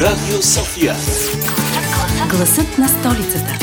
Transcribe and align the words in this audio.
Радио 0.00 0.42
София. 0.42 0.94
Гласът 2.30 2.78
на 2.78 2.88
столицата. 2.88 3.58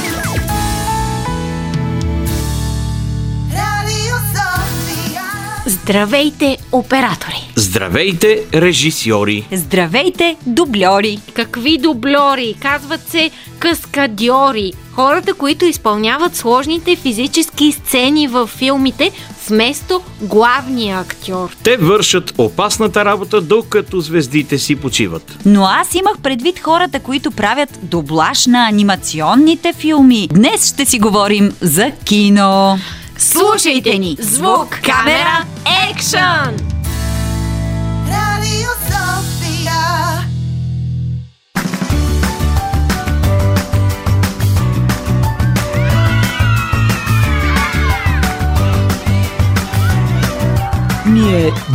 Здравейте, 5.66 6.58
оператори! 6.72 7.52
Здравейте, 7.56 8.44
режисьори! 8.54 9.48
Здравейте, 9.52 10.38
дубльори! 10.46 11.20
Какви 11.34 11.78
дубльори? 11.78 12.56
Казват 12.62 13.10
се 13.10 13.32
каскадьори. 13.60 14.74
Хората, 14.96 15.34
които 15.34 15.66
изпълняват 15.66 16.36
сложните 16.36 16.96
физически 16.96 17.72
сцени 17.72 18.28
във 18.28 18.50
филмите 18.50 19.12
вместо 19.50 20.02
главния 20.22 21.00
актьор. 21.00 21.56
Те 21.64 21.78
вършат 21.78 22.34
опасната 22.38 23.06
работа, 23.06 23.42
докато 23.42 24.00
звездите 24.00 24.58
си 24.58 24.76
почиват. 24.76 25.38
Но 25.46 25.66
аз 25.66 25.96
имах 25.96 26.18
предвид 26.24 26.60
хората, 26.60 27.00
които 27.00 27.32
правят 27.32 27.80
дублаж 27.82 28.46
на 28.46 28.68
анимационните 28.70 29.74
филми. 29.74 30.28
Днес 30.32 30.74
ще 30.74 30.86
си 30.86 31.00
говорим 31.00 31.52
за 31.62 31.92
кино. 32.06 32.78
Слушайте 33.18 33.98
ни! 33.98 34.18
Звук, 34.20 34.80
камера, 34.84 35.46
екшън! 35.92 36.73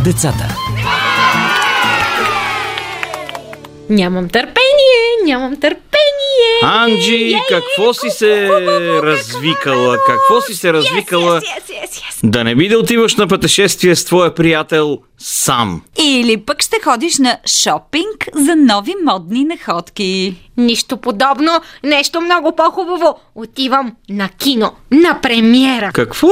Децата. 0.03 0.55
Нямам 3.89 4.29
търпение, 4.29 5.25
нямам 5.25 5.55
търпение. 5.55 5.79
Анджи, 6.63 7.35
какво 7.49 7.93
си 7.93 8.09
се 8.09 8.49
развикала? 9.03 9.97
Какво 10.07 10.41
си 10.41 10.53
се 10.53 10.73
развикала? 10.73 11.41
Да 12.23 12.43
не 12.43 12.55
би 12.55 12.69
да 12.69 12.79
отиваш 12.79 13.15
на 13.15 13.27
пътешествие 13.27 13.95
с 13.95 14.05
твоя 14.05 14.35
приятел 14.35 14.97
сам. 15.17 15.81
Или 15.99 16.37
пък 16.37 16.61
ще 16.61 16.77
ходиш 16.83 17.17
на 17.17 17.37
шопинг 17.45 18.27
за 18.33 18.55
нови 18.55 18.93
модни 19.05 19.45
находки. 19.45 20.35
Нищо 20.57 20.97
подобно, 20.97 21.51
нещо 21.83 22.21
много 22.21 22.55
по-хубаво. 22.55 23.19
Отивам 23.35 23.95
на 24.09 24.29
кино, 24.29 24.71
на 24.91 25.21
премиера. 25.21 25.91
Какво? 25.93 26.29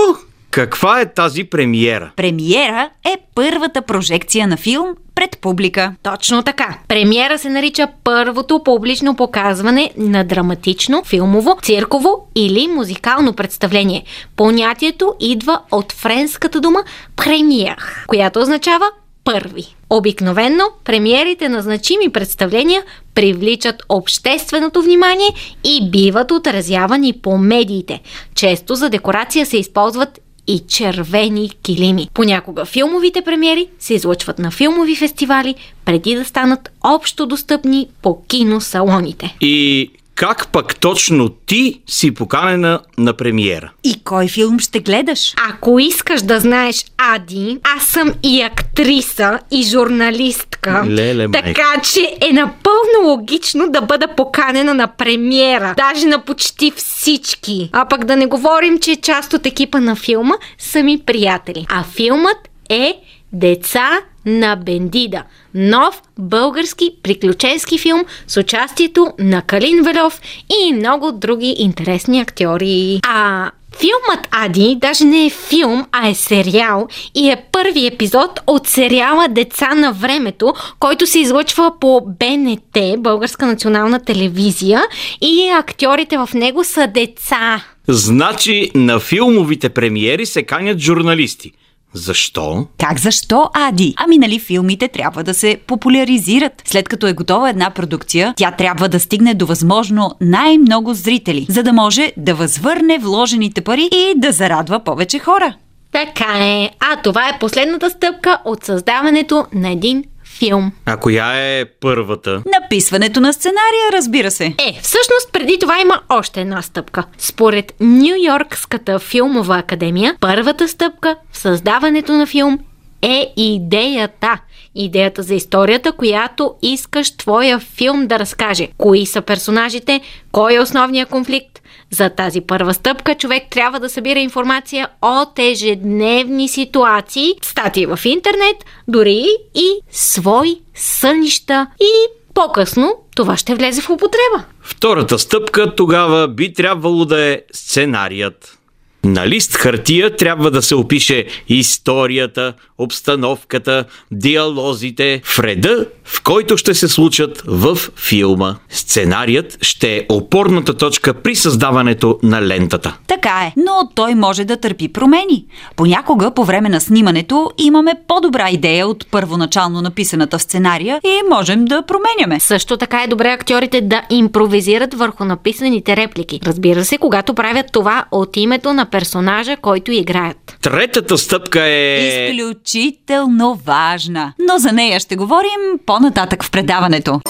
Каква 0.58 1.02
е 1.02 1.14
тази 1.14 1.44
премиера? 1.44 2.12
Премиера 2.16 2.90
е 3.06 3.18
първата 3.36 3.82
прожекция 3.82 4.48
на 4.48 4.58
филм 4.58 4.96
пред 5.16 5.38
публика. 5.42 5.96
Точно 6.04 6.44
така. 6.44 6.78
Премиера 6.88 7.38
се 7.38 7.50
нарича 7.50 7.88
първото 8.04 8.64
публично 8.64 9.16
показване 9.16 9.92
на 9.98 10.24
драматично, 10.24 11.04
филмово, 11.06 11.58
цирково 11.62 12.28
или 12.36 12.68
музикално 12.68 13.34
представление. 13.34 14.04
Понятието 14.36 15.14
идва 15.20 15.62
от 15.72 15.92
френската 15.92 16.60
дума 16.62 16.80
премиер, 17.16 17.78
която 18.08 18.40
означава 18.40 18.86
първи. 19.24 19.76
Обикновенно 19.90 20.64
премиерите 20.84 21.50
на 21.50 21.62
значими 21.62 22.10
представления 22.10 22.84
привличат 23.16 23.84
общественото 23.90 24.82
внимание 24.82 25.30
и 25.64 25.90
биват 25.92 26.32
отразявани 26.32 27.14
по 27.14 27.38
медиите. 27.38 28.02
Често 28.36 28.76
за 28.76 28.90
декорация 28.90 29.46
се 29.46 29.58
използват 29.58 30.20
и 30.48 30.60
червени 30.68 31.50
килими. 31.50 32.10
Понякога 32.14 32.66
филмовите 32.66 33.22
премиери 33.22 33.68
се 33.80 33.94
излъчват 33.94 34.40
на 34.40 34.52
филмови 34.52 34.96
фестивали, 34.96 35.56
преди 35.86 36.16
да 36.16 36.26
станат 36.26 36.70
общо 36.84 37.26
достъпни 37.26 37.88
по 38.02 38.24
киносалоните. 38.28 39.36
И 39.42 39.90
как 40.18 40.48
пък 40.48 40.76
точно 40.80 41.30
ти 41.30 41.82
си 41.88 42.14
поканена 42.14 42.80
на 42.98 43.14
премиера? 43.14 43.72
И 43.84 44.04
кой 44.04 44.28
филм 44.28 44.60
ще 44.60 44.80
гледаш? 44.80 45.34
Ако 45.50 45.80
искаш 45.80 46.22
да 46.22 46.40
знаеш, 46.40 46.86
Ади, 46.98 47.60
аз 47.78 47.84
съм 47.84 48.14
и 48.24 48.42
актриса, 48.42 49.40
и 49.52 49.64
журналистка. 49.64 50.84
Леле, 50.88 51.28
майка. 51.28 51.48
така 51.48 51.82
че 51.84 52.18
е 52.30 52.34
напълно 52.34 53.04
логично 53.04 53.70
да 53.70 53.82
бъда 53.82 54.08
поканена 54.08 54.74
на 54.74 54.88
премиера. 54.88 55.74
Даже 55.78 56.06
на 56.06 56.20
почти 56.26 56.72
всички. 56.76 57.70
А 57.74 57.86
пък 57.86 58.06
да 58.06 58.16
не 58.16 58.26
говорим, 58.26 58.80
че 58.80 58.96
част 58.96 59.34
от 59.34 59.46
екипа 59.46 59.80
на 59.80 59.96
филма 59.96 60.36
са 60.58 60.84
ми 60.84 61.00
приятели. 61.06 61.66
А 61.70 61.84
филмът 61.84 62.38
е 62.70 62.94
Деца 63.34 63.90
на 64.28 64.56
Бендида. 64.56 65.24
Нов 65.54 66.02
български 66.20 66.92
приключенски 67.04 67.78
филм 67.78 68.04
с 68.28 68.38
участието 68.38 69.14
на 69.20 69.42
Калин 69.42 69.84
Велев 69.84 70.22
и 70.50 70.74
много 70.74 71.12
други 71.12 71.56
интересни 71.58 72.20
актьори. 72.22 73.00
А 73.08 73.52
Филмът 73.80 74.28
Ади 74.32 74.78
даже 74.82 75.06
не 75.06 75.26
е 75.26 75.30
филм, 75.30 75.86
а 75.92 76.08
е 76.08 76.14
сериал 76.14 76.88
и 77.16 77.30
е 77.30 77.44
първи 77.52 77.88
епизод 77.88 78.40
от 78.48 78.68
сериала 78.68 79.28
Деца 79.30 79.76
на 79.76 79.94
времето, 79.94 80.54
който 80.80 81.08
се 81.08 81.20
излъчва 81.20 81.72
по 81.80 82.02
БНТ, 82.20 83.02
Българска 83.02 83.46
национална 83.46 84.06
телевизия 84.06 84.82
и 85.22 85.50
актьорите 85.60 86.18
в 86.18 86.30
него 86.34 86.64
са 86.64 86.88
деца. 86.88 87.64
Значи 87.88 88.72
на 88.76 89.00
филмовите 89.00 89.70
премиери 89.70 90.26
се 90.26 90.44
канят 90.44 90.80
журналисти. 90.80 91.52
Защо? 91.98 92.66
Как 92.78 93.00
защо, 93.00 93.50
Ади? 93.54 93.94
Ами 93.98 94.18
нали 94.18 94.40
филмите 94.40 94.88
трябва 94.88 95.24
да 95.24 95.34
се 95.34 95.58
популяризират. 95.68 96.62
След 96.66 96.90
като 96.90 97.08
е 97.08 97.14
готова 97.14 97.50
една 97.50 97.70
продукция, 97.70 98.34
тя 98.38 98.52
трябва 98.52 98.90
да 98.90 99.00
стигне 99.00 99.34
до 99.34 99.46
възможно 99.46 100.12
най-много 100.22 100.94
зрители, 100.94 101.46
за 101.50 101.64
да 101.64 101.74
може 101.74 102.12
да 102.18 102.36
възвърне 102.36 103.00
вложените 103.00 103.62
пари 103.62 103.90
и 103.92 104.14
да 104.16 104.32
зарадва 104.32 104.80
повече 104.80 105.20
хора. 105.20 105.56
Така 105.92 106.34
е. 106.40 106.70
А 106.80 107.02
това 107.02 107.30
е 107.30 107.40
последната 107.40 107.90
стъпка 107.90 108.42
от 108.46 108.64
създаването 108.64 109.46
на 109.54 109.70
един 109.70 110.04
филм. 110.38 110.72
А 110.86 110.98
коя 110.98 111.34
е 111.36 111.66
първата? 111.66 112.44
Написването 112.62 113.20
на 113.20 113.34
сценария, 113.34 113.92
разбира 113.94 114.32
се. 114.32 114.46
Е, 114.46 114.80
всъщност 114.82 115.32
преди 115.34 115.60
това 115.60 115.80
има 115.80 116.02
още 116.10 116.42
една 116.42 116.62
стъпка. 116.62 117.04
Според 117.18 117.74
Нью 117.80 118.16
Йоркската 118.26 119.00
филмова 119.00 119.58
академия, 119.58 120.16
първата 120.20 120.68
стъпка 120.68 121.16
в 121.32 121.38
създаването 121.38 122.12
на 122.12 122.28
филм 122.28 122.60
е 123.02 123.34
идеята. 123.38 124.40
Идеята 124.76 125.24
за 125.24 125.36
историята, 125.36 125.92
която 125.92 126.54
искаш 126.62 127.18
твоя 127.18 127.60
филм 127.60 128.08
да 128.08 128.20
разкаже. 128.20 128.68
Кои 128.78 129.06
са 129.06 129.22
персонажите, 129.22 130.02
кой 130.32 130.56
е 130.56 130.60
основният 130.60 131.10
конфликт. 131.10 131.57
За 131.92 132.10
тази 132.10 132.42
първа 132.42 132.74
стъпка 132.74 133.16
човек 133.16 133.44
трябва 133.50 133.80
да 133.80 133.90
събира 133.90 134.20
информация 134.20 134.90
от 135.02 135.40
ежедневни 135.40 136.48
ситуации, 136.48 137.34
статии 137.42 137.86
в 137.86 138.00
интернет, 138.06 138.56
дори 138.88 139.26
и 139.56 139.80
свои 139.92 140.58
сънища 140.76 141.68
и 141.82 141.92
по-късно 142.34 142.96
това 143.16 143.38
ще 143.38 143.56
влезе 143.56 143.82
в 143.82 143.90
употреба. 143.90 144.44
Втората 144.62 145.20
стъпка 145.20 145.76
тогава 145.76 146.28
би 146.28 146.54
трябвало 146.54 147.06
да 147.06 147.22
е 147.22 147.42
сценарият. 147.54 148.57
На 149.06 149.28
лист 149.28 149.56
хартия 149.56 150.16
трябва 150.16 150.52
да 150.52 150.62
се 150.62 150.76
опише 150.76 151.26
историята, 151.50 152.54
обстановката, 152.78 153.86
диалозите 154.12 155.22
в 155.24 155.40
реда, 155.40 155.86
в 156.06 156.24
който 156.24 156.58
ще 156.58 156.74
се 156.74 156.88
случат 156.88 157.44
в 157.48 157.78
филма. 157.96 158.56
Сценарият 158.70 159.58
ще 159.62 159.96
е 159.96 160.06
опорната 160.10 160.74
точка 160.74 161.14
при 161.14 161.36
създаването 161.36 162.20
на 162.24 162.42
лентата. 162.42 162.98
Така 163.08 163.44
е, 163.46 163.54
но 163.58 163.90
той 163.96 164.16
може 164.16 164.46
да 164.46 164.58
търпи 164.58 164.88
промени. 164.88 165.46
Понякога 165.76 166.32
по 166.32 166.46
време 166.46 166.70
на 166.70 166.82
снимането 166.82 167.52
имаме 167.58 167.94
по-добра 168.08 168.50
идея 168.50 168.88
от 168.88 169.08
първоначално 169.12 169.82
написаната 169.82 170.38
в 170.38 170.42
сценария 170.42 171.00
и 171.04 171.30
можем 171.30 171.66
да 171.66 171.82
променяме. 171.82 172.40
Също 172.40 172.78
така 172.78 173.04
е 173.04 173.08
добре 173.08 173.30
актьорите 173.30 173.82
да 173.82 174.02
импровизират 174.10 174.94
върху 174.94 175.26
написаните 175.26 175.96
реплики. 175.96 176.40
Разбира 176.46 176.86
се, 176.86 176.98
когато 176.98 177.34
правят 177.34 177.66
това 177.72 178.06
от 178.12 178.38
името 178.38 178.74
на 178.74 178.86
персонажа, 178.98 179.58
който 179.58 179.92
играят. 179.92 180.58
Третата 180.62 181.18
стъпка 181.18 181.64
е... 181.64 182.30
Изключително 182.30 183.56
важна. 183.66 184.34
Но 184.48 184.58
за 184.58 184.72
нея 184.72 185.00
ще 185.00 185.16
говорим 185.16 185.80
по-нататък 185.86 186.44
в 186.44 186.52
предаването. 186.52 187.22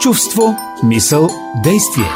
Чувство, 0.00 0.56
мисъл, 0.82 1.28
действие. 1.64 2.10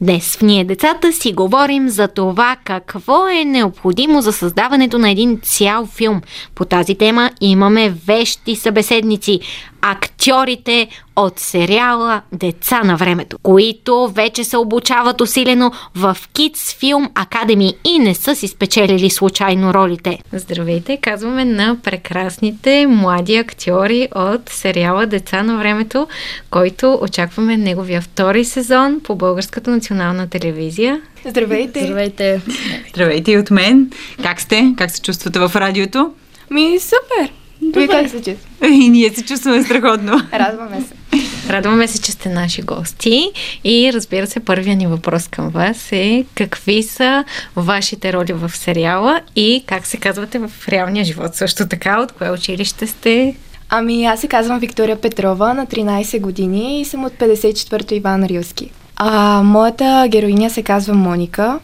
Днес 0.00 0.36
в 0.36 0.42
Ние 0.42 0.64
децата 0.64 1.12
си 1.12 1.32
говорим 1.32 1.88
за 1.88 2.08
това 2.08 2.56
какво 2.64 3.28
е 3.28 3.44
необходимо 3.44 4.22
за 4.22 4.32
създаването 4.32 4.98
на 4.98 5.10
един 5.10 5.40
цял 5.42 5.86
филм. 5.86 6.20
По 6.54 6.64
тази 6.64 6.94
тема 6.94 7.30
имаме 7.40 7.94
вещи 8.06 8.56
събеседници, 8.56 9.40
актьори, 9.82 10.10
актьорите 10.20 10.88
от 11.16 11.38
сериала 11.38 12.22
Деца 12.32 12.84
на 12.84 12.96
времето, 12.96 13.38
които 13.42 14.08
вече 14.08 14.44
се 14.44 14.56
обучават 14.56 15.20
усилено 15.20 15.72
в 15.94 16.16
Kids 16.34 16.54
Film 16.54 17.10
Academy 17.12 17.74
и 17.84 17.98
не 17.98 18.14
са 18.14 18.36
си 18.36 18.48
спечелили 18.48 19.10
случайно 19.10 19.74
ролите. 19.74 20.18
Здравейте, 20.32 20.96
казваме 20.96 21.44
на 21.44 21.76
прекрасните 21.82 22.86
млади 22.86 23.36
актьори 23.36 24.08
от 24.14 24.48
сериала 24.48 25.06
Деца 25.06 25.42
на 25.42 25.58
времето, 25.58 26.08
който 26.50 26.98
очакваме 27.02 27.56
неговия 27.56 28.00
втори 28.00 28.44
сезон 28.44 29.00
по 29.04 29.14
Българската 29.14 29.70
национална 29.70 30.28
телевизия. 30.28 31.00
Здравейте! 31.26 31.80
Здравейте! 31.84 32.40
Здравейте 32.90 33.32
и 33.32 33.38
от 33.38 33.50
мен. 33.50 33.90
Как 34.22 34.40
сте? 34.40 34.74
Как 34.76 34.90
се 34.90 35.02
чувствате 35.02 35.38
в 35.38 35.52
радиото? 35.56 36.12
Ми, 36.50 36.78
супер! 36.80 37.39
Вие 37.62 37.88
как 37.88 38.08
се 38.08 38.16
чувствате? 38.16 38.36
И 38.70 38.88
ние 38.88 39.10
се 39.10 39.24
чувстваме 39.24 39.64
страхотно. 39.64 40.12
Радваме 40.32 40.80
се. 40.80 40.94
Радваме 41.52 41.88
се, 41.88 42.02
че 42.02 42.12
сте 42.12 42.28
наши 42.28 42.62
гости 42.62 43.32
и 43.64 43.92
разбира 43.92 44.26
се, 44.26 44.40
първият 44.40 44.78
ни 44.78 44.86
въпрос 44.86 45.28
към 45.28 45.48
вас 45.48 45.92
е 45.92 46.24
какви 46.34 46.82
са 46.82 47.24
вашите 47.56 48.12
роли 48.12 48.32
в 48.32 48.50
сериала 48.56 49.20
и 49.36 49.64
как 49.66 49.86
се 49.86 49.96
казвате 49.96 50.38
в 50.38 50.68
реалния 50.68 51.04
живот 51.04 51.34
също 51.34 51.68
така, 51.68 52.00
от 52.00 52.12
кое 52.12 52.30
училище 52.30 52.86
сте? 52.86 53.36
Ами, 53.68 54.04
аз 54.04 54.20
се 54.20 54.28
казвам 54.28 54.58
Виктория 54.58 55.00
Петрова, 55.00 55.54
на 55.54 55.66
13 55.66 56.20
години 56.20 56.80
и 56.80 56.84
съм 56.84 57.04
от 57.04 57.12
54-то 57.12 57.94
Иван 57.94 58.24
Рилски. 58.24 58.70
А, 58.96 59.42
моята 59.42 60.06
героиня 60.08 60.50
се 60.50 60.62
казва 60.62 60.94
Моника 60.94 61.58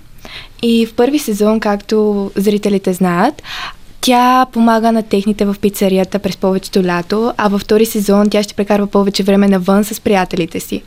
и 0.62 0.86
в 0.86 0.94
първи 0.94 1.18
сезон, 1.18 1.60
както 1.60 2.30
зрителите 2.36 2.92
знаят, 2.92 3.42
тя 4.00 4.46
помага 4.52 4.92
на 4.92 5.02
техните 5.02 5.44
в 5.44 5.56
пицарията 5.60 6.18
през 6.18 6.36
повечето 6.36 6.84
лято, 6.84 7.32
а 7.36 7.48
във 7.48 7.60
втори 7.60 7.86
сезон 7.86 8.30
тя 8.30 8.42
ще 8.42 8.54
прекарва 8.54 8.86
повече 8.86 9.22
време 9.22 9.48
навън 9.48 9.84
с 9.84 10.00
приятелите 10.00 10.60
си. 10.60 10.82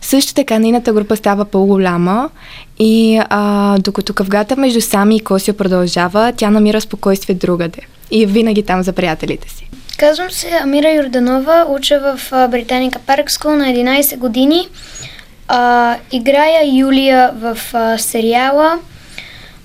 Също 0.00 0.34
така 0.34 0.58
нейната 0.58 0.92
група 0.92 1.16
става 1.16 1.44
по-голяма 1.44 2.30
и 2.78 3.20
а, 3.30 3.78
докато 3.78 4.14
къвгата 4.14 4.56
между 4.56 4.80
Сами 4.80 5.16
и 5.16 5.20
Косио 5.20 5.54
продължава, 5.54 6.32
тя 6.36 6.50
намира 6.50 6.80
спокойствие 6.80 7.34
другаде 7.34 7.80
и 8.10 8.22
е 8.22 8.26
винаги 8.26 8.62
там 8.62 8.82
за 8.82 8.92
приятелите 8.92 9.48
си. 9.48 9.68
Казвам 9.98 10.30
се 10.30 10.50
Амира 10.62 10.90
Йорданова, 10.90 11.66
уча 11.68 12.00
в 12.00 12.48
Британика 12.50 12.98
Парк 12.98 13.30
Скул 13.30 13.50
на 13.50 13.64
11 13.64 14.16
години. 14.18 14.68
А, 15.48 15.96
играя 16.12 16.76
Юлия 16.76 17.30
в 17.34 17.58
а, 17.72 17.98
сериала. 17.98 18.78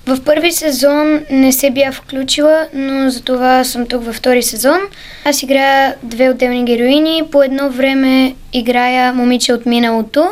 В 0.08 0.20
първи 0.24 0.52
сезон 0.52 1.20
не 1.30 1.52
се 1.52 1.70
бях 1.70 1.94
включила, 1.94 2.66
но 2.74 3.10
за 3.10 3.22
това 3.22 3.64
съм 3.64 3.86
тук 3.86 4.04
във 4.04 4.16
втори 4.16 4.42
сезон. 4.42 4.78
Аз 5.24 5.42
играя 5.42 5.94
две 6.02 6.30
отделни 6.30 6.64
героини. 6.64 7.22
По 7.32 7.42
едно 7.42 7.70
време 7.70 8.34
играя 8.52 9.12
момиче 9.12 9.52
от 9.52 9.66
миналото 9.66 10.28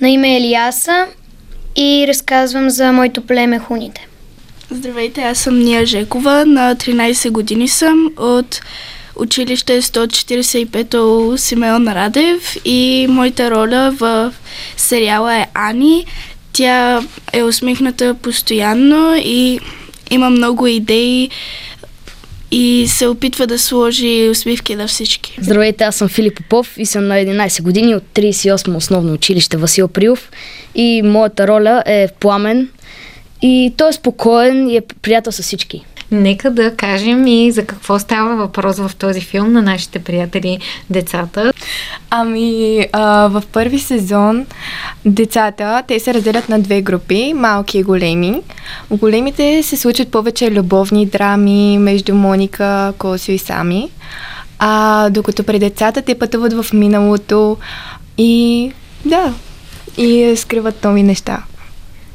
на 0.00 0.08
име 0.08 0.36
Елиаса 0.36 1.06
и 1.76 2.04
разказвам 2.08 2.70
за 2.70 2.92
моето 2.92 3.20
племе 3.20 3.58
хуните. 3.58 4.08
Здравейте, 4.70 5.22
аз 5.22 5.38
съм 5.38 5.58
Ния 5.58 5.86
Жекова, 5.86 6.44
на 6.46 6.76
13 6.76 7.30
години 7.30 7.68
съм 7.68 8.10
от 8.16 8.60
училище 9.16 9.82
145 9.82 11.36
Симеон 11.36 11.88
Радев 11.88 12.56
и 12.64 13.06
моята 13.10 13.50
роля 13.50 13.90
в 14.00 14.32
сериала 14.76 15.36
е 15.36 15.46
Ани. 15.54 16.06
Тя 16.54 17.02
е 17.32 17.42
усмихната 17.42 18.14
постоянно 18.14 19.14
и 19.16 19.60
има 20.10 20.30
много 20.30 20.66
идеи 20.66 21.30
и 22.50 22.86
се 22.88 23.06
опитва 23.06 23.46
да 23.46 23.58
сложи 23.58 24.28
усмивки 24.30 24.74
на 24.74 24.86
всички. 24.88 25.38
Здравейте, 25.40 25.84
аз 25.84 25.96
съм 25.96 26.08
Филип 26.08 26.36
Попов 26.36 26.74
и 26.78 26.86
съм 26.86 27.06
на 27.06 27.14
11 27.14 27.62
години 27.62 27.94
от 27.94 28.02
38 28.14 28.76
основно 28.76 29.12
училище 29.12 29.56
Васил 29.56 29.88
Приов 29.88 30.30
и 30.74 31.02
моята 31.04 31.48
роля 31.48 31.82
е 31.86 32.08
Пламен 32.20 32.68
и 33.42 33.72
той 33.76 33.90
е 33.90 33.92
спокоен 33.92 34.70
и 34.70 34.76
е 34.76 34.80
приятел 35.02 35.32
с 35.32 35.42
всички. 35.42 35.84
Нека 36.10 36.50
да 36.50 36.76
кажем 36.76 37.26
и 37.26 37.50
за 37.50 37.66
какво 37.66 37.98
става 37.98 38.36
въпрос 38.36 38.78
в 38.78 38.90
този 38.98 39.20
филм 39.20 39.52
на 39.52 39.62
нашите 39.62 39.98
приятели 39.98 40.58
децата. 40.90 41.52
Ами, 42.10 42.86
а, 42.92 43.28
в 43.28 43.42
първи 43.52 43.78
сезон 43.78 44.46
децата, 45.04 45.82
те 45.88 46.00
се 46.00 46.14
разделят 46.14 46.48
на 46.48 46.60
две 46.60 46.82
групи, 46.82 47.32
малки 47.36 47.78
и 47.78 47.82
големи. 47.82 48.42
В 48.90 48.96
големите 48.96 49.62
се 49.62 49.76
случват 49.76 50.10
повече 50.10 50.50
любовни 50.50 51.06
драми 51.06 51.78
между 51.78 52.14
Моника, 52.14 52.92
Косио 52.98 53.34
и 53.34 53.38
Сами. 53.38 53.90
А 54.58 55.10
докато 55.10 55.44
при 55.44 55.58
децата 55.58 56.02
те 56.02 56.18
пътуват 56.18 56.52
в 56.52 56.72
миналото 56.72 57.56
и 58.18 58.72
да, 59.04 59.34
и 59.96 60.34
скриват 60.36 60.84
нови 60.84 61.02
неща. 61.02 61.42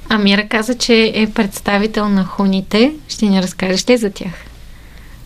Амира 0.10 0.48
каза, 0.48 0.78
че 0.78 1.12
е 1.16 1.28
представител 1.36 2.10
на 2.10 2.26
хуните. 2.26 2.92
Ще 3.10 3.26
ни 3.26 3.42
разкажеш 3.42 3.90
ли 3.90 3.98
за 3.98 4.10
тях? 4.10 4.32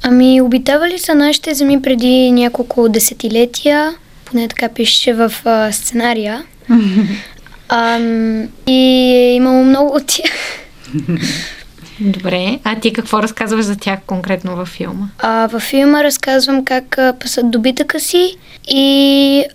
Ами, 0.01 0.41
обитавали 0.41 0.99
са 0.99 1.15
нашите 1.15 1.53
земи 1.53 1.81
преди 1.81 2.31
няколко 2.31 2.89
десетилетия, 2.89 3.95
поне 4.25 4.47
така 4.47 4.69
пише 4.69 5.13
в 5.13 5.33
а, 5.45 5.71
сценария. 5.71 6.43
Ам, 7.69 8.43
и 8.67 9.13
е 9.15 9.33
имало 9.33 9.63
много 9.63 9.95
от 9.95 10.07
тях. 10.07 10.31
Добре. 11.99 12.59
А 12.63 12.79
ти 12.79 12.93
какво 12.93 13.23
разказваш 13.23 13.65
за 13.65 13.75
тях 13.75 13.99
конкретно 14.07 14.55
във 14.55 14.67
филма? 14.67 15.07
А, 15.19 15.47
във 15.47 15.63
филма 15.63 16.03
разказвам 16.03 16.65
как 16.65 16.97
а, 16.97 17.13
пасат 17.19 17.51
добитъка 17.51 17.99
си 17.99 18.35
и 18.67 19.45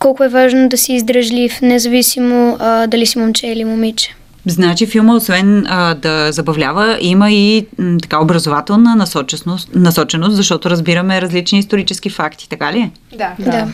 колко 0.00 0.24
е 0.24 0.28
важно 0.28 0.68
да 0.68 0.78
си 0.78 0.92
издръжлив, 0.92 1.60
независимо 1.62 2.56
а, 2.60 2.86
дали 2.86 3.06
си 3.06 3.18
момче 3.18 3.46
или 3.46 3.64
момиче. 3.64 4.14
Значи 4.46 4.86
филма, 4.86 5.14
освен 5.14 5.66
а, 5.66 5.94
да 5.94 6.32
забавлява, 6.32 6.98
има 7.00 7.30
и 7.30 7.66
м, 7.78 7.98
така 8.02 8.20
образователна 8.20 8.96
насоченост, 8.96 9.70
насоченост, 9.74 10.36
защото 10.36 10.70
разбираме 10.70 11.22
различни 11.22 11.58
исторически 11.58 12.10
факти, 12.10 12.48
така 12.48 12.72
ли 12.72 12.78
е? 12.78 12.90
Да. 13.16 13.34
Да. 13.38 13.68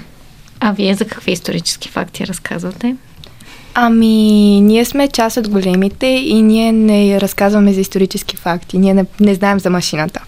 А 0.60 0.72
вие 0.72 0.94
за 0.94 1.04
какви 1.04 1.32
исторически 1.32 1.88
факти 1.88 2.26
разказвате? 2.26 2.96
Ами, 3.74 4.60
ние 4.60 4.84
сме 4.84 5.08
част 5.08 5.36
от 5.36 5.48
големите 5.48 6.06
и 6.06 6.42
ние 6.42 6.72
не 6.72 7.20
разказваме 7.20 7.72
за 7.72 7.80
исторически 7.80 8.36
факти. 8.36 8.78
Ние 8.78 8.94
не, 8.94 9.06
не 9.20 9.34
знаем 9.34 9.60
за 9.60 9.70
машината. 9.70 10.20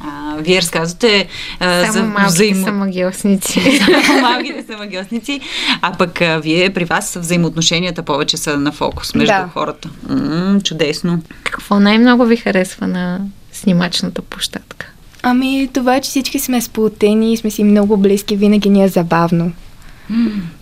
А, 0.00 0.36
вие 0.38 0.62
разказвате 0.62 1.28
а, 1.60 1.80
Само 1.80 1.92
за 1.92 2.02
малките 2.02 2.26
взаимо... 2.26 2.64
са 2.66 2.72
магиосници. 2.72 3.60
Само 4.06 4.20
малките 4.20 4.64
са 4.70 4.76
магиосници, 4.78 5.40
а 5.82 5.92
пък 5.92 6.20
а, 6.20 6.38
вие 6.38 6.70
при 6.70 6.84
вас 6.84 7.16
взаимоотношенията 7.20 8.02
повече 8.02 8.36
са 8.36 8.58
на 8.58 8.72
фокус 8.72 9.14
между 9.14 9.32
Да. 9.32 9.48
хората. 9.52 9.88
М, 10.08 10.60
чудесно. 10.64 11.22
какво 11.44 11.80
най-много 11.80 12.24
ви 12.24 12.36
харесва 12.36 12.86
на 12.86 13.20
снимачната 13.52 14.22
площадка? 14.22 14.86
Ами, 15.22 15.68
това, 15.72 16.00
че 16.00 16.08
всички 16.10 16.38
сме 16.38 16.60
сплотени 16.60 17.32
и 17.32 17.36
сме 17.36 17.50
си 17.50 17.64
много 17.64 17.96
близки, 17.96 18.36
винаги 18.36 18.70
ни 18.70 18.84
е 18.84 18.88
забавно. 18.88 19.52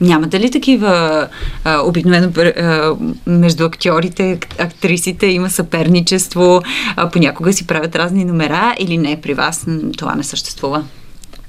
Нямате 0.01 0.41
ли 0.41 0.51
такива 0.51 1.27
а, 1.65 1.81
обикновено 1.81 2.29
а, 2.37 2.93
между 3.27 3.65
актьорите, 3.65 4.33
ак- 4.33 4.61
актрисите 4.61 5.27
има 5.27 5.51
съперничество, 5.51 6.63
а, 6.97 7.11
понякога 7.11 7.53
си 7.53 7.67
правят 7.67 7.97
разни 7.97 8.25
номера 8.25 8.75
или 8.79 8.99
не 8.99 9.21
при 9.21 9.35
вас 9.35 9.67
това 9.99 10.15
не 10.15 10.25
съществува? 10.25 10.85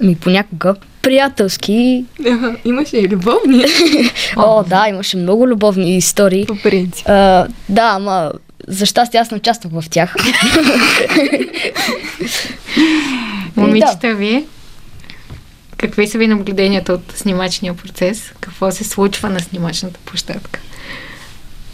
Ми 0.04 0.16
понякога 0.16 0.76
приятелски. 1.02 2.06
Имаше 2.66 2.98
и 2.98 3.10
любовни. 3.10 3.66
О, 4.38 4.64
да, 4.64 4.86
имаше 4.90 5.18
много 5.18 5.48
любовни 5.48 5.98
истории. 5.98 6.46
По 6.46 6.58
принцип. 6.64 7.10
А, 7.10 7.48
да, 7.70 7.92
ама 7.96 8.32
за 8.68 8.86
щастие 8.86 9.20
аз 9.20 9.32
не 9.32 9.38
участвах 9.38 9.74
в 9.74 9.90
тях. 9.90 10.16
Момичета, 13.56 14.16
вие? 14.16 14.46
Какви 15.86 16.08
са 16.08 16.18
ви 16.18 16.28
наблюденията 16.28 16.94
от 16.94 17.14
снимачния 17.16 17.74
процес? 17.74 18.32
Какво 18.42 18.72
се 18.72 18.84
случва 18.84 19.30
на 19.30 19.40
снимачната 19.40 20.00
площадка? 20.06 20.60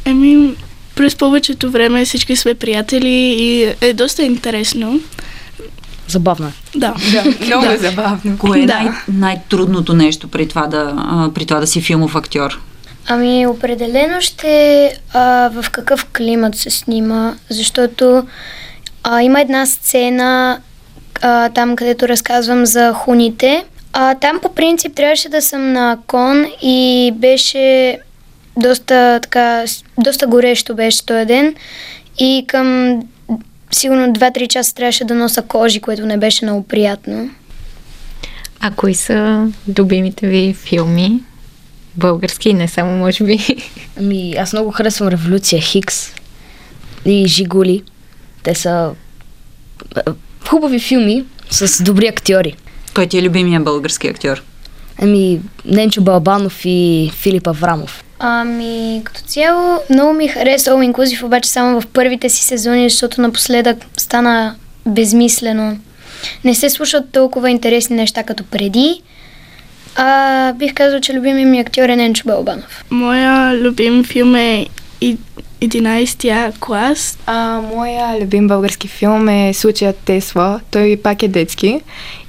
Еми, 0.06 0.56
през 0.96 1.16
повечето 1.16 1.72
време 1.72 2.06
всички 2.06 2.36
сме 2.36 2.54
приятели 2.54 3.10
и 3.10 3.74
е 3.82 3.94
доста 3.94 4.24
интересно. 4.24 5.00
Забавно 6.08 6.48
е. 6.48 6.52
Да. 6.78 6.96
Много 7.46 7.66
е 7.66 7.78
забавно. 7.78 8.38
Кое 8.38 8.60
е 8.60 8.66
Да. 8.66 8.74
най- 8.74 8.92
най-трудното 9.08 9.94
нещо 9.94 10.28
при 10.28 10.48
това, 10.48 10.68
да, 10.68 10.96
при 11.36 11.46
това 11.46 11.60
да 11.60 11.68
си 11.68 11.82
филмов 11.82 12.16
актьор? 12.16 12.60
Ами, 13.08 13.48
определено 13.48 14.22
ще 14.22 14.84
а, 15.14 15.50
в 15.50 15.70
какъв 15.72 16.06
климат 16.06 16.56
се 16.56 16.70
снима, 16.70 17.34
защото 17.50 18.28
а, 19.04 19.22
има 19.22 19.42
една 19.42 19.66
сцена 19.66 20.60
а, 21.22 21.50
там, 21.50 21.76
където 21.76 22.08
разказвам 22.08 22.66
за 22.66 22.94
хуните. 22.94 23.64
А, 23.94 24.16
там 24.16 24.40
по 24.42 24.56
принцип 24.56 24.96
трябваше 24.96 25.30
да 25.30 25.42
съм 25.42 25.74
на 25.74 25.98
кон 26.08 26.46
и 26.62 27.12
беше 27.16 27.98
доста 28.58 29.20
така, 29.22 29.66
доста 29.98 30.28
горещо 30.28 30.76
беше 30.76 31.06
този 31.06 31.26
ден 31.26 31.56
и 32.20 32.46
към 32.48 33.00
сигурно 33.72 34.14
2-3 34.14 34.48
часа 34.48 34.76
трябваше 34.76 35.06
да 35.06 35.16
носа 35.16 35.42
кожи, 35.42 35.80
което 35.80 36.06
не 36.06 36.18
беше 36.18 36.46
много 36.46 36.68
приятно. 36.68 37.30
А 38.60 38.72
кои 38.72 38.96
са 38.96 39.48
любимите 39.80 40.28
ви 40.28 40.54
филми? 40.54 41.20
Български 41.96 42.50
и 42.50 42.54
не 42.54 42.68
само, 42.68 42.98
може 42.98 43.24
би. 43.24 43.40
Ами, 44.00 44.36
аз 44.40 44.54
много 44.54 44.72
харесвам 44.72 45.10
Революция 45.10 45.62
Хикс 45.62 46.14
и 47.06 47.28
Жигули. 47.28 47.84
Те 48.44 48.56
са 48.56 48.92
хубави 50.50 50.80
филми 50.80 51.26
с 51.50 51.84
добри 51.84 52.08
актьори. 52.08 52.56
Кой 52.96 53.08
ти 53.08 53.18
е 53.18 53.24
любимия 53.24 53.60
български 53.60 54.08
актьор? 54.08 54.42
Ами, 55.02 55.40
Ненчо 55.66 56.02
Балбанов 56.02 56.62
и 56.66 57.12
Филип 57.14 57.48
Аврамов. 57.48 58.04
Ами, 58.20 59.02
като 59.04 59.22
цяло, 59.22 59.80
много 59.90 60.14
ми 60.14 60.28
хареса 60.28 60.72
All 60.72 60.92
Inclusive, 60.94 61.24
обаче 61.24 61.50
само 61.50 61.82
в 61.82 61.88
първите 61.88 62.30
си 62.30 62.44
сезони, 62.44 62.90
защото 62.90 63.22
напоследък 63.22 63.78
стана 63.98 64.56
безмислено. 64.86 65.78
Не 66.44 66.56
се 66.56 66.70
слушат 66.70 67.12
толкова 67.12 67.50
интересни 67.50 67.96
неща 67.96 68.24
като 68.24 68.44
преди. 68.44 69.02
А 69.96 70.54
бих 70.54 70.74
казал, 70.74 71.00
че 71.00 71.14
любимият 71.14 71.50
ми 71.50 71.60
актьор 71.60 71.90
е 71.90 71.96
Ненчо 71.96 72.24
Балбанов. 72.26 72.86
Моя 72.90 73.54
любим 73.56 74.04
филм 74.04 74.36
е 74.36 74.66
и- 75.02 75.18
11-я 75.62 76.54
клас. 76.60 77.20
А, 77.26 77.62
моя 77.76 78.22
любим 78.22 78.48
български 78.48 78.88
филм 78.88 79.30
е 79.30 79.54
Случаят 79.54 79.98
Тесла. 79.98 80.60
Той 80.72 81.00
пак 81.04 81.24
е 81.24 81.28
детски. 81.28 81.82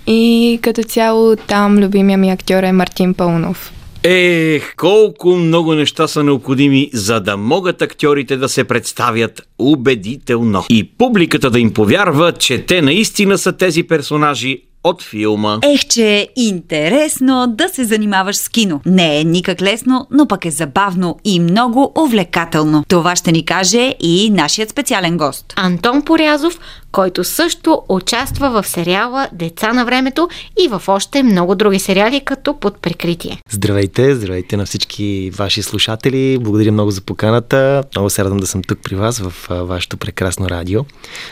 И 0.06 0.58
като 0.62 0.82
цяло 0.82 1.36
там 1.36 1.78
любимия 1.78 2.18
ми 2.18 2.30
актьор 2.30 2.62
е 2.62 2.72
Мартин 2.72 3.14
Пълнов. 3.14 3.72
Ех, 4.04 4.74
колко 4.76 5.28
много 5.28 5.74
неща 5.74 6.08
са 6.08 6.24
необходими, 6.24 6.90
за 6.92 7.20
да 7.20 7.36
могат 7.36 7.82
актьорите 7.82 8.36
да 8.36 8.48
се 8.48 8.64
представят 8.64 9.42
убедително. 9.58 10.64
И 10.70 10.84
публиката 10.84 11.50
да 11.50 11.60
им 11.60 11.72
повярва, 11.72 12.32
че 12.32 12.58
те 12.58 12.82
наистина 12.82 13.38
са 13.38 13.52
тези 13.52 13.82
персонажи 13.82 14.62
от 14.84 15.02
филма. 15.02 15.58
Ех, 15.62 15.86
че 15.86 16.16
е 16.16 16.28
интересно 16.36 17.46
да 17.46 17.68
се 17.68 17.84
занимаваш 17.84 18.36
с 18.36 18.48
кино. 18.48 18.80
Не 18.86 19.20
е 19.20 19.24
никак 19.24 19.62
лесно, 19.62 20.06
но 20.10 20.26
пък 20.26 20.44
е 20.44 20.50
забавно 20.50 21.18
и 21.24 21.40
много 21.40 21.92
увлекателно. 21.98 22.84
Това 22.88 23.16
ще 23.16 23.32
ни 23.32 23.44
каже 23.44 23.94
и 24.00 24.30
нашият 24.30 24.70
специален 24.70 25.16
гост. 25.16 25.52
Антон 25.56 26.02
Порязов, 26.02 26.58
който 26.92 27.24
също 27.24 27.82
участва 27.88 28.62
в 28.62 28.68
сериала 28.68 29.28
Деца 29.32 29.72
на 29.72 29.84
времето 29.84 30.28
и 30.64 30.68
в 30.68 30.82
още 30.88 31.22
много 31.22 31.54
други 31.54 31.78
сериали, 31.78 32.20
като 32.24 32.54
под 32.54 32.82
прикритие. 32.82 33.38
Здравейте, 33.50 34.14
здравейте 34.14 34.56
на 34.56 34.66
всички 34.66 35.30
ваши 35.34 35.62
слушатели. 35.62 36.38
Благодаря 36.40 36.72
много 36.72 36.90
за 36.90 37.00
поканата. 37.00 37.84
Много 37.94 38.10
се 38.10 38.24
радвам 38.24 38.38
да 38.38 38.46
съм 38.46 38.62
тук 38.62 38.78
при 38.82 38.96
вас 38.96 39.18
в 39.18 39.48
вашето 39.50 39.96
прекрасно 39.96 40.48
радио. 40.48 40.84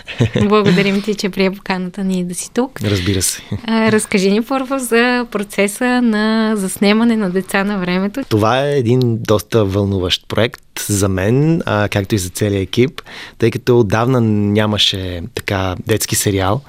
Благодарим 0.48 1.02
ти, 1.02 1.14
че 1.14 1.28
прие 1.28 1.50
поканата 1.50 2.04
ни 2.04 2.24
да 2.24 2.34
си 2.34 2.50
тук. 2.54 2.82
Разбира 2.82 3.22
се. 3.22 3.42
Разкажи 3.68 4.30
ни 4.30 4.42
първо 4.42 4.78
за 4.78 5.26
процеса 5.30 6.02
на 6.02 6.56
заснемане 6.56 7.16
на 7.16 7.30
Деца 7.30 7.64
на 7.64 7.78
времето. 7.78 8.20
Това 8.28 8.66
е 8.66 8.78
един 8.78 9.00
доста 9.04 9.64
вълнуващ 9.64 10.28
проект 10.28 10.62
за 10.88 11.08
мен, 11.08 11.62
а, 11.66 11.88
както 11.88 12.14
и 12.14 12.18
за 12.18 12.28
целия 12.28 12.60
екип, 12.60 13.02
тъй 13.38 13.50
като 13.50 13.80
отдавна 13.80 14.20
нямаше 14.20 15.22
така 15.34 15.76
детски 15.86 16.16
сериал, 16.16 16.60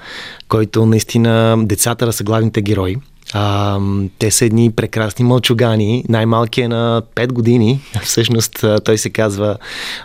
който 0.48 0.86
наистина 0.86 1.56
децата 1.58 2.12
са 2.12 2.24
главните 2.24 2.62
герои. 2.62 2.96
А, 3.32 3.78
те 4.18 4.30
са 4.30 4.44
едни 4.44 4.72
прекрасни 4.72 5.24
мълчугани. 5.24 6.04
Най-малкият 6.08 6.64
е 6.64 6.68
на 6.68 7.02
5 7.14 7.32
години. 7.32 7.80
Всъщност 8.02 8.64
той 8.84 8.98
се 8.98 9.10
казва 9.10 9.56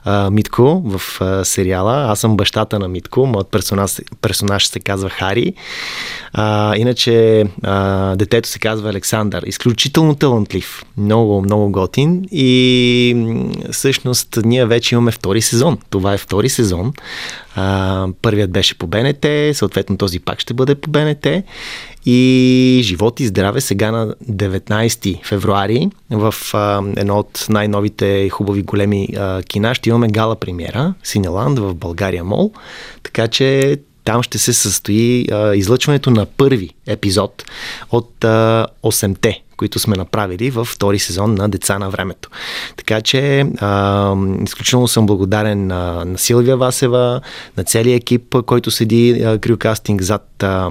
а, 0.04 0.30
Митко 0.30 0.82
в 0.86 1.22
а, 1.22 1.46
сериала. 1.46 2.12
Аз 2.12 2.20
съм 2.20 2.38
бащата 2.38 2.80
на 2.80 2.88
Митко. 2.88 3.26
Моят 3.26 3.52
персонаж, 3.52 3.92
персонаж 4.22 4.68
се 4.68 4.80
казва 4.80 5.10
Хари. 5.10 5.54
А, 6.34 6.76
иначе 6.76 7.46
а, 7.64 8.16
детето 8.16 8.50
се 8.50 8.60
казва 8.60 8.90
Александър. 8.90 9.44
Изключително 9.46 10.16
талантлив. 10.16 10.84
Много, 10.98 11.42
много 11.42 11.72
готин. 11.72 12.26
И 12.32 13.52
всъщност 13.72 14.40
ние 14.46 14.66
вече 14.66 14.96
имаме 14.96 15.12
втори 15.12 15.42
сезон. 15.42 15.78
Това 15.90 16.14
е 16.14 16.18
втори 16.18 16.50
сезон. 16.50 16.94
А, 17.60 18.08
първият 18.22 18.52
беше 18.52 18.78
по 18.78 18.88
БНТ, 18.88 19.26
съответно 19.54 19.98
този 19.98 20.20
пак 20.20 20.40
ще 20.40 20.54
бъде 20.54 20.76
по 20.76 20.90
БНТ. 20.90 21.28
И 22.06 22.80
живот 22.84 23.20
и 23.20 23.28
здраве 23.28 23.62
сега 23.62 23.92
на 23.92 24.16
19 24.32 25.26
февруари 25.26 25.90
в 26.10 26.36
а, 26.54 26.82
едно 26.98 27.20
от 27.20 27.46
най-новите 27.50 28.30
хубави 28.30 28.62
големи 28.62 29.08
а, 29.18 29.44
кина 29.44 29.76
ще 29.76 29.90
имаме 29.90 30.08
гала 30.08 30.36
премиера 30.36 30.94
Синеланд 31.04 31.60
в 31.60 31.74
България 31.74 32.24
Мол. 32.24 32.52
Така 33.04 33.28
че 33.28 33.78
там 34.04 34.24
ще 34.24 34.38
се 34.38 34.54
състои 34.54 35.28
а, 35.32 35.56
излъчването 35.56 36.12
на 36.12 36.26
първи 36.26 36.70
епизод 36.88 37.44
от 37.92 38.24
а, 38.24 38.68
8-те, 38.84 39.42
които 39.58 39.80
сме 39.80 39.96
направили 39.96 40.50
във 40.50 40.68
втори 40.68 41.00
сезон 41.00 41.36
на 41.36 41.50
Деца 41.50 41.80
на 41.80 41.90
времето. 41.90 42.30
Така 42.78 43.02
че 43.02 43.46
а, 43.58 44.16
изключително 44.44 44.88
съм 44.88 45.06
благодарен 45.06 45.68
на, 45.68 46.06
на 46.06 46.18
Силвия 46.18 46.58
Васева, 46.58 47.22
на 47.58 47.64
целия 47.64 47.96
екип, 47.96 48.36
който 48.46 48.72
седи 48.72 49.24
а, 49.24 49.40
крюкастинг 49.40 50.02
зад 50.02 50.44
а, 50.44 50.70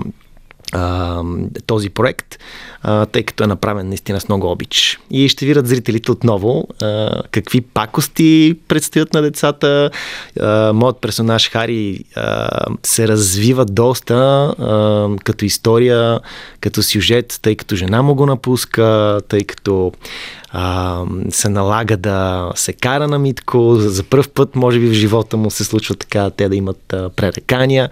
този 1.67 1.91
проект, 1.91 2.39
тъй 3.13 3.23
като 3.23 3.45
е 3.45 3.47
направен 3.47 3.89
наистина 3.89 4.21
с 4.21 4.29
много 4.29 4.51
обич. 4.51 5.01
И 5.11 5.29
ще 5.29 5.47
видят 5.47 5.67
зрителите 5.67 6.13
отново 6.13 6.69
какви 7.31 7.61
пакости 7.61 8.59
предстоят 8.69 9.15
на 9.15 9.23
децата. 9.23 9.91
Моят 10.75 11.01
персонаж 11.01 11.51
Хари 11.51 12.05
се 12.83 13.09
развива 13.09 13.65
доста 13.65 14.55
като 15.25 15.45
история, 15.45 16.21
като 16.61 16.83
сюжет, 16.83 17.39
тъй 17.43 17.57
като 17.57 17.77
жена 17.77 18.03
му 18.03 18.15
го 18.15 18.27
напуска, 18.27 19.21
тъй 19.29 19.45
като 19.45 19.93
а, 20.59 21.05
се 21.31 21.49
налага 21.49 21.97
да 21.97 22.51
се 22.55 22.73
кара 22.73 23.09
на 23.09 23.19
Митко. 23.19 23.77
За, 23.77 23.91
за 23.91 24.03
първ 24.03 24.29
път, 24.35 24.57
може 24.57 24.81
би, 24.81 24.89
в 24.89 24.93
живота 24.93 25.37
му 25.37 25.51
се 25.51 25.65
случва 25.65 25.95
така, 25.95 26.31
те 26.31 26.49
да 26.49 26.57
имат 26.57 26.93
а, 26.93 27.11
пререкания. 27.11 27.91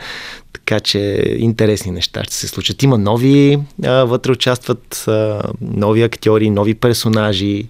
Така 0.52 0.80
че 0.80 0.98
интересни 1.38 1.90
неща 1.90 2.24
ще 2.24 2.34
се 2.34 2.48
случат. 2.48 2.82
Има 2.82 2.98
нови, 2.98 3.58
а, 3.84 3.90
вътре 3.90 4.32
участват 4.32 5.04
а, 5.08 5.42
нови 5.60 6.02
актьори, 6.02 6.50
нови 6.50 6.74
персонажи. 6.74 7.68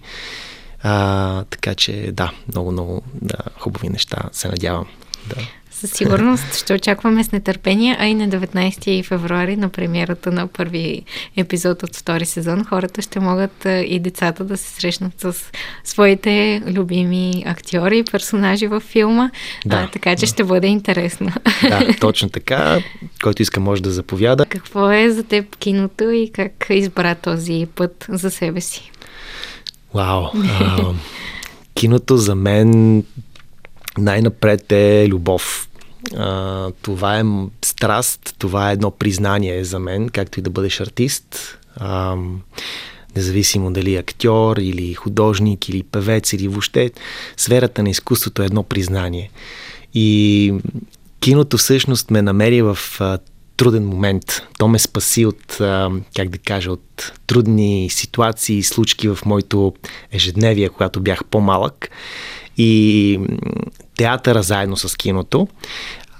А, 0.83 1.43
така 1.43 1.75
че 1.75 2.11
да, 2.11 2.31
много, 2.51 2.71
много 2.71 3.01
да, 3.21 3.37
хубави 3.59 3.89
неща 3.89 4.17
се 4.31 4.47
надявам. 4.47 4.85
Да. 5.27 5.35
Със 5.85 5.97
сигурност 5.97 6.55
ще 6.57 6.73
очакваме 6.73 7.23
с 7.23 7.31
нетърпение, 7.31 7.97
а 7.99 8.05
и 8.05 8.13
на 8.13 8.29
19 8.29 9.05
февруари 9.05 9.55
на 9.55 9.69
премиерата 9.69 10.31
на 10.31 10.47
първи 10.47 11.03
епизод 11.37 11.83
от 11.83 11.95
втори 11.95 12.25
сезон 12.25 12.65
хората 12.65 13.01
ще 13.01 13.19
могат 13.19 13.65
и 13.65 13.99
децата 13.99 14.43
да 14.43 14.57
се 14.57 14.71
срещнат 14.71 15.21
с 15.21 15.35
своите 15.83 16.61
любими 16.67 17.43
актьори 17.47 17.97
и 17.97 18.03
персонажи 18.03 18.67
във 18.67 18.83
филма, 18.83 19.29
Да, 19.65 19.75
а, 19.75 19.89
така 19.91 20.15
че 20.15 20.19
да. 20.19 20.27
ще 20.27 20.43
бъде 20.43 20.67
интересно. 20.67 21.31
да, 21.69 21.87
точно 21.99 22.29
така. 22.29 22.79
Който 23.23 23.41
иска 23.41 23.59
може 23.59 23.81
да 23.81 23.91
заповяда. 23.91 24.45
Какво 24.49 24.91
е 24.91 25.09
за 25.09 25.23
теб 25.23 25.55
киното 25.55 26.09
и 26.09 26.31
как 26.33 26.65
избра 26.69 27.15
този 27.15 27.67
път 27.75 28.05
за 28.09 28.31
себе 28.31 28.61
си? 28.61 28.91
Вау! 29.93 30.23
А, 30.59 30.93
киното 31.73 32.17
за 32.17 32.35
мен 32.35 33.03
най-напред 33.97 34.71
е 34.71 35.07
любов. 35.09 35.64
А, 36.17 36.71
това 36.81 37.19
е 37.19 37.23
страст, 37.65 38.35
това 38.37 38.69
е 38.69 38.73
едно 38.73 38.91
признание 38.91 39.63
за 39.63 39.79
мен, 39.79 40.09
както 40.09 40.39
и 40.39 40.43
да 40.43 40.49
бъдеш 40.49 40.81
артист. 40.81 41.57
А, 41.75 42.15
независимо 43.15 43.71
дали 43.71 43.95
актьор 43.95 44.57
или 44.57 44.93
художник 44.93 45.69
или 45.69 45.83
певец 45.83 46.33
или 46.33 46.47
въобще 46.47 46.91
сферата 47.37 47.83
на 47.83 47.89
изкуството 47.89 48.41
е 48.41 48.45
едно 48.45 48.63
признание. 48.63 49.31
И 49.93 50.53
киното 51.19 51.57
всъщност 51.57 52.11
ме 52.11 52.21
намери 52.21 52.61
в 52.61 52.77
а, 52.99 53.19
труден 53.57 53.87
момент. 53.87 54.41
То 54.57 54.67
ме 54.67 54.79
спаси 54.79 55.25
от, 55.25 55.61
а, 55.61 55.91
как 56.15 56.29
да 56.29 56.37
кажа, 56.37 56.71
от 56.71 57.11
трудни 57.27 57.89
ситуации 57.89 58.57
и 58.57 58.63
случки 58.63 59.07
в 59.07 59.19
моето 59.25 59.73
ежедневие, 60.11 60.69
когато 60.69 60.99
бях 60.99 61.25
по-малък. 61.25 61.89
И 62.57 63.19
театъра 63.97 64.43
заедно 64.43 64.77
с 64.77 64.97
киното. 64.97 65.47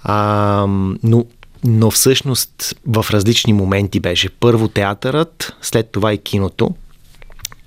А, 0.04 0.66
но 1.04 1.26
но 1.68 1.92
всъщност 1.92 2.76
в 2.88 3.06
различни 3.12 3.54
моменти 3.54 4.00
беше. 4.00 4.30
Първо 4.30 4.68
театърът, 4.68 5.56
след 5.62 5.90
това 5.90 6.14
и 6.14 6.18
киното. 6.18 6.76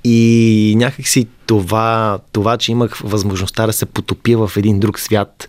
И 0.05 0.75
някакси 0.77 1.27
това, 1.47 2.19
това, 2.33 2.57
че 2.57 2.73
имах 2.73 2.99
възможността 3.05 3.67
да 3.67 3.73
се 3.73 3.87
потопя 3.87 4.47
в 4.47 4.57
един 4.57 4.81
друг 4.81 4.99
свят 4.99 5.49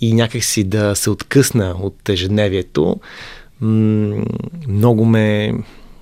и 0.00 0.14
някакси 0.14 0.64
да 0.64 0.94
се 0.94 1.10
откъсна 1.10 1.76
от 1.80 2.08
ежедневието, 2.08 3.00
много 4.68 5.04
ме, 5.04 5.54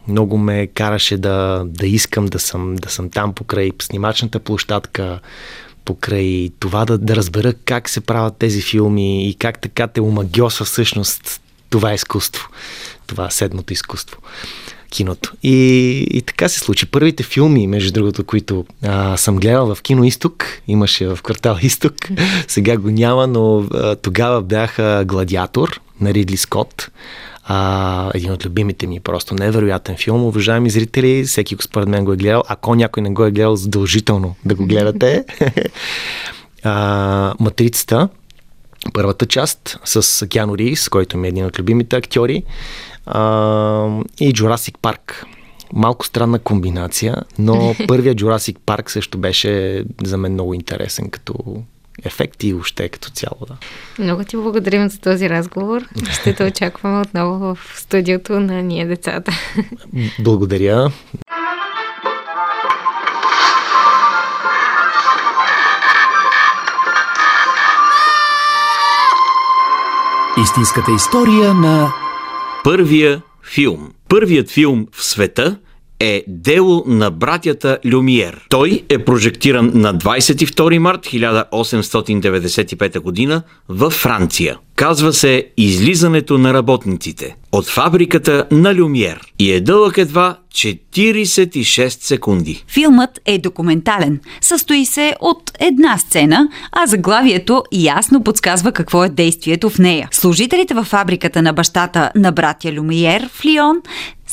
много 0.09 0.39
ме 0.39 0.67
караше 0.67 1.17
да, 1.17 1.63
да 1.67 1.87
искам 1.87 2.27
да 2.27 2.39
съм, 2.39 2.77
да 2.77 2.91
съм 2.91 3.11
там 3.11 3.35
покрай 3.35 3.71
снимачната 3.83 4.39
площадка, 4.41 5.21
покрай 5.87 6.51
това 6.61 6.85
да, 6.85 6.99
да 6.99 7.17
разбера 7.17 7.53
как 7.65 7.89
се 7.89 8.01
правят 8.01 8.37
тези 8.39 8.63
филми 8.63 9.29
и 9.29 9.35
как 9.35 9.61
така 9.61 9.87
те 9.87 10.01
омагиосва 10.01 10.65
всъщност 10.65 11.41
това 11.71 11.95
изкуство, 11.95 12.49
това 13.07 13.31
седмото 13.31 13.73
изкуство. 13.73 14.21
киното. 14.91 15.33
И, 15.43 15.59
и 16.11 16.23
така 16.23 16.49
се 16.49 16.59
случи. 16.59 16.87
Първите 16.87 17.23
филми, 17.23 17.67
между 17.67 17.93
другото, 17.93 18.25
които 18.25 18.67
а, 18.83 19.17
съм 19.17 19.37
гледал 19.37 19.75
в 19.75 19.83
Кино 19.83 20.05
Изток, 20.05 20.45
имаше 20.69 21.07
в 21.07 21.19
квартал 21.23 21.59
Изток, 21.63 21.95
сега 22.49 22.77
го 22.77 22.91
няма, 22.91 23.27
но 23.27 23.59
а, 23.59 23.97
тогава 23.97 24.43
бяха 24.43 25.05
Гладиатор 25.07 25.81
на 26.01 26.15
Ридли 26.15 26.37
Скотт. 26.37 26.91
А, 27.49 28.11
един 28.15 28.33
от 28.33 28.47
любимите 28.47 28.87
ми, 28.87 29.01
просто 29.01 29.35
невероятен 29.35 29.97
филм. 29.97 30.25
Уважаеми 30.25 30.71
зрители, 30.71 31.25
всеки 31.25 31.57
според 31.63 31.89
мен 31.89 32.05
го 32.05 32.13
е 32.13 32.17
гледал. 32.17 32.43
Ако 32.49 32.75
някой 32.75 33.03
не 33.03 33.11
го 33.11 33.25
е 33.25 33.31
гледал, 33.31 33.57
задължително 33.57 34.35
да 34.45 34.55
го 34.55 34.67
гледате. 34.67 35.25
а, 36.63 37.35
Матрицата, 37.41 38.09
първата 38.93 39.27
част 39.27 39.81
с 39.85 40.27
Киано 40.29 40.59
Ривз, 40.59 40.89
който 40.89 41.19
ми 41.19 41.27
е 41.27 41.31
един 41.31 41.47
от 41.47 41.59
любимите 41.59 41.97
актьори 41.97 42.43
а, 43.07 43.21
и 44.21 44.33
Jurassic 44.33 44.75
Парк. 44.83 45.27
Малко 45.73 46.07
странна 46.07 46.39
комбинация, 46.39 47.17
но 47.39 47.75
първият 47.89 48.19
Jurassic 48.19 48.57
Парк 48.67 48.91
също 48.91 49.19
беше 49.19 49.85
за 50.05 50.17
мен 50.17 50.33
много 50.33 50.55
интересен 50.55 51.11
като 51.11 51.35
ефект 52.05 52.45
и 52.45 52.53
въобще 52.53 52.89
като 52.89 53.11
цяло. 53.11 53.47
Да. 53.49 53.57
Много 53.99 54.25
ти 54.25 54.37
благодарим 54.37 54.89
за 54.89 54.99
този 55.01 55.31
разговор. 55.31 55.83
Ще 56.13 56.35
те 56.35 56.45
очакваме 56.45 57.01
отново 57.01 57.55
в 57.55 57.59
студиото 57.75 58.41
на 58.41 58.63
Ние 58.63 58.87
децата. 58.87 59.33
Благодаря. 60.19 60.91
Истинската 70.43 70.93
история 70.93 71.55
на 71.55 71.95
Първия 72.65 73.23
филм. 73.43 73.93
Първият 74.09 74.51
филм 74.51 74.87
в 74.93 75.05
света 75.05 75.59
е 76.01 76.25
дело 76.29 76.85
на 76.87 77.11
братята 77.11 77.79
Люмиер. 77.87 78.47
Той 78.49 78.85
е 78.89 78.99
прожектиран 78.99 79.73
на 79.75 79.95
22 79.95 80.79
март 80.79 81.07
1895 81.07 83.01
година 83.01 83.43
във 83.69 83.93
Франция. 83.93 84.59
Казва 84.77 85.13
се 85.13 85.47
Излизането 85.57 86.39
на 86.39 86.55
работниците 86.55 87.37
от 87.53 87.67
фабриката 87.67 88.45
на 88.51 88.75
Люмиер 88.75 89.21
и 89.39 89.53
е 89.53 89.61
дълъг 89.61 89.99
едва 89.99 90.37
46 90.53 91.89
секунди. 91.89 92.65
Филмът 92.69 93.21
е 93.25 93.39
документален. 93.39 94.21
Състои 94.41 94.87
се 94.87 95.15
от 95.21 95.53
една 95.61 95.99
сцена, 95.99 96.49
а 96.73 96.87
заглавието 96.87 97.63
ясно 97.73 98.23
подсказва 98.23 98.73
какво 98.73 99.05
е 99.05 99.09
действието 99.09 99.71
в 99.71 99.79
нея. 99.79 100.09
Служителите 100.13 100.75
във 100.75 100.87
фабриката 100.87 101.43
на 101.43 101.53
бащата 101.53 102.11
на 102.15 102.33
братя 102.33 102.73
Люмиер 102.73 103.29
в 103.33 103.45
Лион 103.45 103.77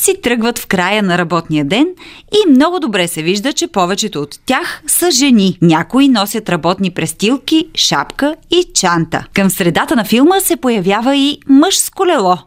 си 0.04 0.22
тръгват 0.22 0.60
в 0.60 0.68
края 0.68 1.04
на 1.04 1.18
работния 1.18 1.66
ден 1.66 1.88
и 2.32 2.50
много 2.50 2.80
добре 2.80 3.08
се 3.08 3.24
вижда, 3.24 3.54
че 3.54 3.68
повечето 3.68 4.22
от 4.22 4.40
тях 4.46 4.84
са 4.88 5.12
жени. 5.12 5.58
Някои 5.62 6.08
носят 6.08 6.50
работни 6.50 6.92
престилки, 6.92 7.68
шапка 7.76 8.36
и 8.52 8.66
чанта. 8.74 9.26
Към 9.34 9.50
средата 9.50 9.96
на 9.96 10.06
филма 10.06 10.40
се 10.40 10.56
появява 10.56 11.16
и 11.16 11.40
мъж 11.48 11.78
с 11.78 11.90
колело, 11.90 12.38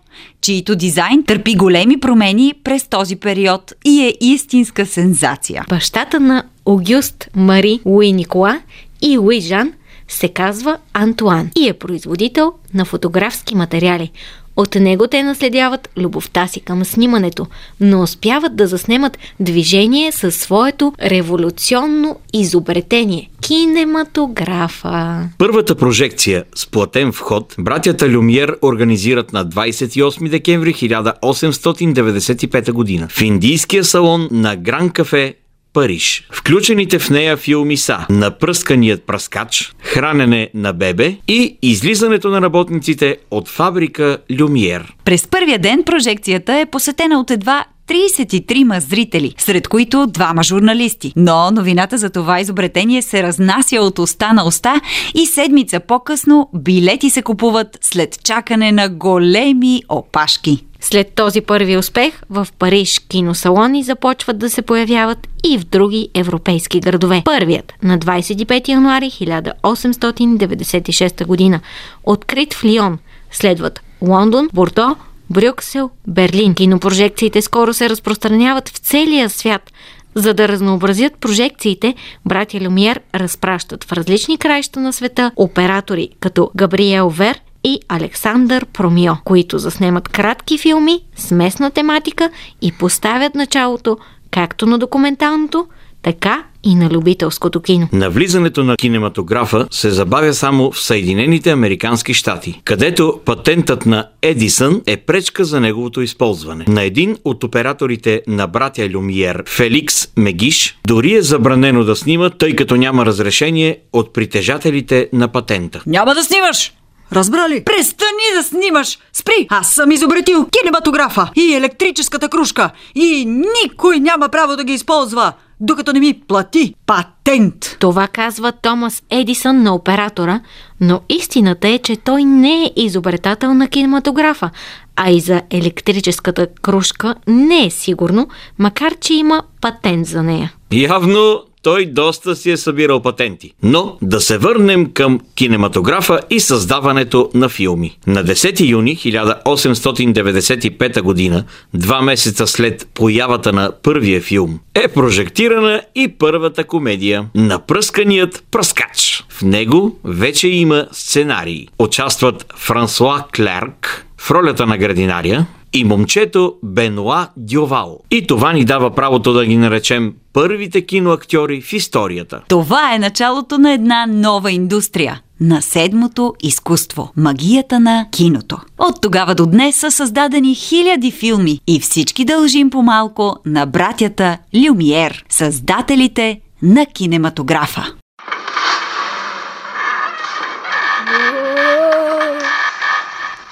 чието 0.41 0.77
дизайн 0.77 1.25
търпи 1.25 1.55
големи 1.55 2.01
промени 2.01 2.55
през 2.65 2.89
този 2.89 3.17
период 3.17 3.73
и 3.85 4.03
е 4.03 4.15
истинска 4.21 4.87
сензация. 4.87 5.65
Бащата 5.69 6.21
на 6.21 6.45
Огюст 6.67 7.29
Мари 7.37 7.81
Луи 7.87 8.13
Никола 8.13 8.61
и 9.03 9.19
Луи 9.19 9.41
Жан 9.41 9.73
се 10.09 10.29
казва 10.29 10.79
Антуан 10.93 11.51
и 11.59 11.69
е 11.69 11.73
производител 11.73 12.53
на 12.75 12.85
фотографски 12.85 13.55
материали. 13.55 14.11
От 14.57 14.75
него 14.75 15.07
те 15.07 15.23
наследяват 15.23 15.89
любовта 15.97 16.47
си 16.47 16.61
към 16.61 16.85
снимането, 16.85 17.47
но 17.81 18.03
успяват 18.03 18.57
да 18.57 18.67
заснемат 18.67 19.19
движение 19.41 20.13
със 20.13 20.37
своето 20.37 20.93
революционно 21.03 22.17
изобретение– 22.33 23.31
кинематографа. 23.41 25.29
Първата 25.39 25.75
прожекция 25.75 26.45
с 26.55 26.67
платен 26.67 27.13
вход 27.13 27.55
братята 27.59 28.09
Люмиер 28.09 28.57
организират 28.63 29.33
на 29.33 29.47
28 29.47 30.29
декември 30.29 30.75
1895 30.75 32.73
година 32.73 33.09
в 33.11 33.23
индийския 33.23 33.85
салон 33.85 34.29
на 34.31 34.57
Гран 34.57 34.91
Кафе 34.91 35.35
Париж. 35.77 36.27
Включените 36.33 36.99
в 36.99 37.11
нея 37.11 37.37
филми 37.37 37.77
са 37.77 38.07
Напръсканият 38.11 39.03
пръскач, 39.03 39.75
Хранене 39.83 40.51
на 40.55 40.73
бебе 40.73 41.17
и 41.29 41.59
Излизането 41.63 42.29
на 42.29 42.43
работниците 42.43 43.17
от 43.31 43.49
фабрика 43.49 44.19
Люмиер. 44.41 44.95
През 45.05 45.27
първия 45.29 45.59
ден 45.59 45.83
прожекцията 45.85 46.59
е 46.59 46.67
посетена 46.67 47.21
от 47.21 47.31
едва 47.31 47.65
33 47.89 48.79
зрители, 48.79 49.35
сред 49.39 49.69
които 49.69 50.07
двама 50.07 50.43
журналисти. 50.43 51.13
Но 51.17 51.51
новината 51.51 51.99
за 51.99 52.11
това 52.11 52.41
изобретение 52.41 53.03
се 53.03 53.23
разнася 53.23 53.81
от 53.81 53.99
уста 53.99 54.33
на 54.33 54.47
уста 54.47 54.81
и 55.15 55.27
седмица 55.27 55.81
по-късно 55.81 56.51
билети 56.55 57.11
се 57.11 57.23
купуват 57.23 57.79
след 57.81 58.19
чакане 58.25 58.73
на 58.73 58.89
големи 58.89 59.83
опашки. 59.89 60.65
След 60.87 61.15
този 61.15 61.41
първи 61.41 61.77
успех 61.77 62.15
в 62.31 62.49
Париж 62.59 63.01
киносалони 63.09 63.83
започват 63.83 64.39
да 64.39 64.51
се 64.51 64.63
появяват 64.63 65.29
и 65.45 65.59
в 65.59 65.65
други 65.65 66.09
европейски 66.15 66.81
градове. 66.81 67.23
Първият 67.25 67.73
на 67.83 67.99
25 67.99 68.69
януари 68.69 69.11
1896 69.11 71.27
година, 71.27 71.61
открит 72.05 72.55
в 72.55 72.65
Лион, 72.65 72.99
следват 73.31 73.81
Лондон, 74.03 74.49
Бордо, 74.53 74.97
Брюксел, 75.31 75.91
Берлин. 76.07 76.55
Кинопрожекциите 76.55 77.43
скоро 77.43 77.75
се 77.75 77.91
разпространяват 77.91 78.69
в 78.69 78.79
целия 78.79 79.31
свят. 79.31 79.73
За 80.15 80.35
да 80.35 80.49
разнообразят 80.49 81.17
прожекциите, 81.17 81.95
братя 82.27 82.61
Люмиер 82.61 83.01
разпращат 83.15 83.85
в 83.85 83.93
различни 83.93 84.39
краища 84.39 84.81
на 84.81 84.93
света 84.93 85.31
оператори 85.37 86.09
като 86.21 86.51
Габриел 86.57 87.09
Вер 87.09 87.41
и 87.67 87.81
Александър 87.89 88.67
Промио, 88.67 89.13
които 89.25 89.59
заснемат 89.59 90.09
кратки 90.09 90.59
филми 90.59 91.01
с 91.17 91.31
местна 91.31 91.71
тематика 91.71 92.31
и 92.63 92.73
поставят 92.73 93.35
началото 93.35 93.99
както 94.31 94.67
на 94.67 94.79
документалното, 94.79 95.67
така 96.03 96.45
и 96.63 96.75
на 96.75 96.91
любителското 96.91 97.61
кино. 97.61 97.89
Навлизането 97.93 98.65
на 98.65 98.77
кинематографа 98.77 99.67
се 99.71 99.91
забавя 99.91 100.35
само 100.35 100.71
в 100.71 100.81
Съединените 100.81 101.51
Американски 101.51 102.15
щати, 102.15 102.61
където 102.65 103.21
патентът 103.25 103.87
на 103.87 104.09
Едисън 104.23 104.83
е 104.87 104.97
пречка 104.97 105.45
за 105.45 105.61
неговото 105.61 106.01
използване. 106.01 106.65
На 106.69 106.83
един 106.83 107.17
от 107.25 107.45
операторите 107.45 108.23
на 108.27 108.47
братя 108.47 108.89
Люмиер, 108.89 109.43
Феликс 109.47 110.09
Мегиш, 110.17 110.79
дори 110.87 111.15
е 111.15 111.23
забранено 111.23 111.85
да 111.85 111.97
снима, 111.97 112.31
тъй 112.31 112.57
като 112.57 112.77
няма 112.77 113.07
разрешение 113.07 113.79
от 113.93 114.13
притежателите 114.13 115.09
на 115.13 115.29
патента. 115.29 115.83
Няма 115.87 116.15
да 116.15 116.25
снимаш! 116.25 116.73
Разбрали? 117.13 117.65
Престани 117.65 118.35
да 118.37 118.43
снимаш! 118.43 118.99
Спри! 119.13 119.47
Аз 119.51 119.69
съм 119.69 119.91
изобретил 119.91 120.49
кинематографа 120.61 121.31
и 121.37 121.55
електрическата 121.55 122.29
кружка 122.29 122.71
и 122.95 123.25
никой 123.65 124.01
няма 124.01 124.29
право 124.29 124.57
да 124.57 124.65
ги 124.65 124.73
използва, 124.73 125.33
докато 125.61 125.93
не 125.93 126.01
ми 126.01 126.21
плати 126.29 126.75
патент. 126.87 127.77
Това 127.81 128.09
казва 128.09 128.53
Томас 128.53 129.03
Едисън 129.11 129.63
на 129.63 129.75
оператора, 129.75 130.41
но 130.81 131.01
истината 131.09 131.69
е, 131.69 131.79
че 131.79 131.97
той 131.97 132.25
не 132.25 132.65
е 132.65 132.73
изобретател 132.77 133.55
на 133.55 133.69
кинематографа, 133.69 134.51
а 134.97 135.11
и 135.11 135.21
за 135.21 135.43
електрическата 135.51 136.47
кружка 136.63 137.15
не 137.27 137.67
е 137.67 137.71
сигурно, 137.71 138.29
макар 138.59 138.95
че 139.01 139.15
има 139.15 139.43
патент 139.61 140.07
за 140.07 140.23
нея. 140.23 140.53
Явно 140.73 141.43
той 141.67 141.87
доста 141.87 142.37
си 142.37 142.51
е 142.51 142.57
събирал 142.57 143.03
патенти. 143.03 143.53
Но 143.63 143.99
да 144.03 144.21
се 144.21 144.39
върнем 144.39 144.93
към 144.93 145.21
кинематографа 145.35 146.21
и 146.31 146.41
създаването 146.41 147.31
на 147.35 147.49
филми. 147.49 147.99
На 148.07 148.25
10 148.25 148.69
юни 148.69 148.97
1895 148.97 151.03
година, 151.03 151.45
два 151.75 152.03
месеца 152.03 152.47
след 152.47 152.89
появата 152.95 153.53
на 153.53 153.73
първия 153.83 154.21
филм, 154.21 154.59
е 154.75 154.89
прожектирана 154.89 155.83
и 155.95 156.09
първата 156.09 156.65
комедия 156.65 157.27
Напръсканият 157.35 158.45
пръскач. 158.51 159.25
В 159.29 159.43
него 159.43 159.99
вече 160.05 160.49
има 160.49 160.87
сценарии. 160.93 161.69
Участват 161.79 162.47
Франсуа 162.57 163.25
Клерк 163.37 164.07
в 164.19 164.31
ролята 164.31 164.67
на 164.67 164.79
градинаря, 164.79 165.47
и 165.77 165.85
момчето 165.85 166.55
Бенуа 166.63 167.29
Дювал. 167.37 167.99
И 168.11 168.27
това 168.27 168.53
ни 168.53 168.65
дава 168.65 168.95
правото 168.95 169.33
да 169.33 169.47
ги 169.47 169.57
наречем 169.57 170.15
първите 170.33 170.87
киноактьори 170.87 171.61
в 171.61 171.73
историята. 171.73 172.41
Това 172.49 172.95
е 172.95 172.99
началото 172.99 173.59
на 173.59 173.73
една 173.73 174.07
нова 174.07 174.53
индустрия 174.53 175.21
на 175.41 175.63
седмото 175.63 176.35
изкуство– 176.43 177.13
магията 177.17 177.81
на 177.81 178.07
киното. 178.11 178.59
От 178.79 179.01
тогава 179.03 179.35
до 179.35 179.47
днес 179.47 179.77
са 179.77 179.91
създадени 179.91 180.55
хиляди 180.55 181.11
филми 181.11 181.61
и 181.67 181.81
всички 181.81 182.25
дължим 182.25 182.71
по 182.71 182.83
малко 182.83 183.37
на 183.47 183.67
братята 183.67 184.39
Люмиер, 184.67 185.25
създателите 185.29 186.41
на 186.63 186.87
кинематографа. 186.87 187.87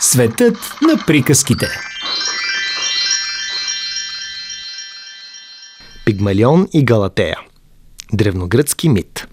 Светът 0.01 0.77
на 0.83 1.03
приказките. 1.07 1.94
Пигмалион 6.05 6.69
и 6.73 6.85
Галатея. 6.85 7.37
Древногръцки 8.13 8.89
мит. 8.89 9.29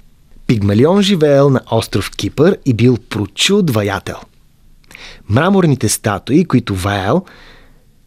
Пигмалион 0.48 1.02
живеел 1.02 1.50
на 1.50 1.62
остров 1.72 2.12
Кипър 2.12 2.58
и 2.66 2.74
бил 2.74 2.98
прочуд 3.10 3.70
ваятел. 3.70 4.18
Мраморните 5.30 5.90
статуи, 5.90 6.46
които 6.46 6.76
ваял, 6.76 7.26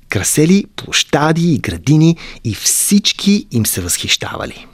красели 0.09 0.67
площади 0.77 1.53
и 1.53 1.59
градини 1.59 2.17
и 2.45 2.55
всички 2.55 3.47
им 3.51 3.67
се 3.67 3.81
възхищавали. 3.81 4.67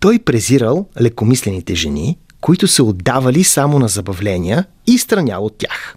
Той 0.00 0.18
презирал 0.18 0.88
лекомислените 1.00 1.74
жени, 1.74 2.18
които 2.40 2.66
се 2.66 2.82
отдавали 2.82 3.44
само 3.44 3.78
на 3.78 3.88
забавления 3.88 4.64
и 4.86 4.98
странял 4.98 5.44
от 5.44 5.58
тях. 5.58 5.96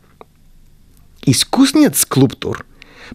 Изкусният 1.28 1.96
скулптор 1.96 2.64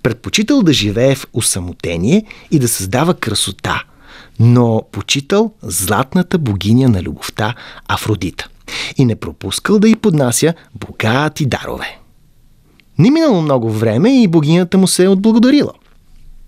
предпочитал 0.02 0.62
да 0.62 0.72
живее 0.72 1.14
в 1.14 1.26
усамотение 1.32 2.24
и 2.50 2.58
да 2.58 2.68
създава 2.68 3.14
красота, 3.14 3.84
но 4.40 4.82
почитал 4.92 5.52
златната 5.62 6.38
богиня 6.38 6.88
на 6.88 7.02
любовта 7.02 7.54
Афродита 7.88 8.48
и 8.96 9.04
не 9.04 9.16
пропускал 9.16 9.78
да 9.78 9.88
й 9.88 9.96
поднася 9.96 10.54
богати 10.74 11.46
дарове. 11.46 11.98
Не 12.98 13.10
минало 13.10 13.42
много 13.42 13.70
време 13.70 14.22
и 14.22 14.28
богинята 14.28 14.78
му 14.78 14.86
се 14.86 15.04
е 15.04 15.08
отблагодарила. 15.08 15.72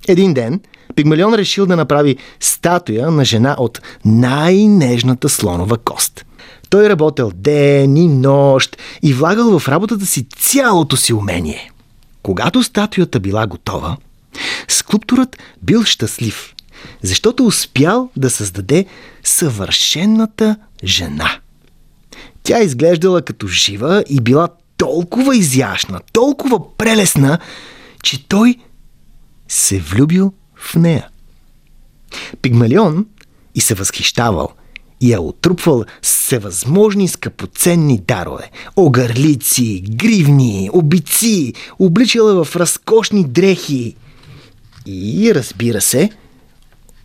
Един 0.08 0.34
ден 0.34 0.60
Пигмалион 0.94 1.34
решил 1.34 1.66
да 1.66 1.76
направи 1.76 2.16
статуя 2.40 3.10
на 3.10 3.24
жена 3.24 3.56
от 3.58 3.82
най-нежната 4.04 5.28
слонова 5.28 5.78
кост. 5.78 6.26
Той 6.70 6.88
работел 6.88 7.32
ден 7.34 7.96
и 7.96 8.08
нощ 8.08 8.76
и 9.02 9.12
влагал 9.12 9.58
в 9.58 9.68
работата 9.68 10.06
си 10.06 10.26
цялото 10.38 10.96
си 10.96 11.12
умение. 11.12 11.70
Когато 12.26 12.62
статуята 12.62 13.20
била 13.20 13.46
готова, 13.46 13.96
скулпторът 14.68 15.38
бил 15.62 15.84
щастлив, 15.84 16.54
защото 17.02 17.46
успял 17.46 18.10
да 18.16 18.30
създаде 18.30 18.86
съвършенната 19.24 20.56
жена. 20.84 21.38
Тя 22.42 22.62
изглеждала 22.62 23.22
като 23.22 23.46
жива 23.48 24.04
и 24.08 24.20
била 24.20 24.48
толкова 24.76 25.36
изящна, 25.36 26.00
толкова 26.12 26.76
прелесна, 26.76 27.38
че 28.02 28.28
той 28.28 28.58
се 29.48 29.78
влюбил 29.78 30.32
в 30.56 30.74
нея. 30.74 31.08
Пигмалион 32.42 33.06
и 33.54 33.60
се 33.60 33.74
възхищавал 33.74 34.52
и 35.00 35.10
я 35.10 35.20
отрупвал 35.20 35.84
с 36.02 36.16
всевъзможни 36.16 37.08
скъпоценни 37.08 37.98
дарове. 37.98 38.50
Огърлици, 38.76 39.84
гривни, 39.88 40.70
обици, 40.72 41.54
обличала 41.78 42.44
в 42.44 42.56
разкошни 42.56 43.24
дрехи. 43.24 43.96
И, 44.86 45.34
разбира 45.34 45.80
се, 45.80 46.10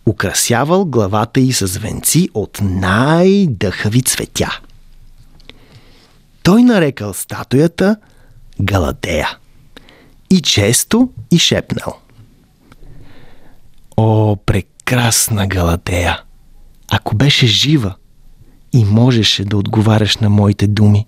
украсявал 0.06 0.84
главата 0.84 1.40
й 1.40 1.52
с 1.52 1.66
венци 1.66 2.28
от 2.34 2.58
най-дъхави 2.62 4.02
цветя. 4.02 4.60
Той 6.42 6.62
нарекал 6.62 7.14
статуята 7.14 7.96
Галадея 8.60 9.38
и 10.30 10.40
често 10.40 11.10
и 11.30 11.38
шепнал. 11.38 11.98
О, 13.96 14.36
прекрасна 14.36 15.46
Галатея! 15.46 16.22
Ако 16.94 17.16
беше 17.16 17.46
жива 17.46 17.94
и 18.72 18.84
можеше 18.84 19.44
да 19.44 19.56
отговаряш 19.56 20.16
на 20.16 20.30
моите 20.30 20.66
думи, 20.66 21.06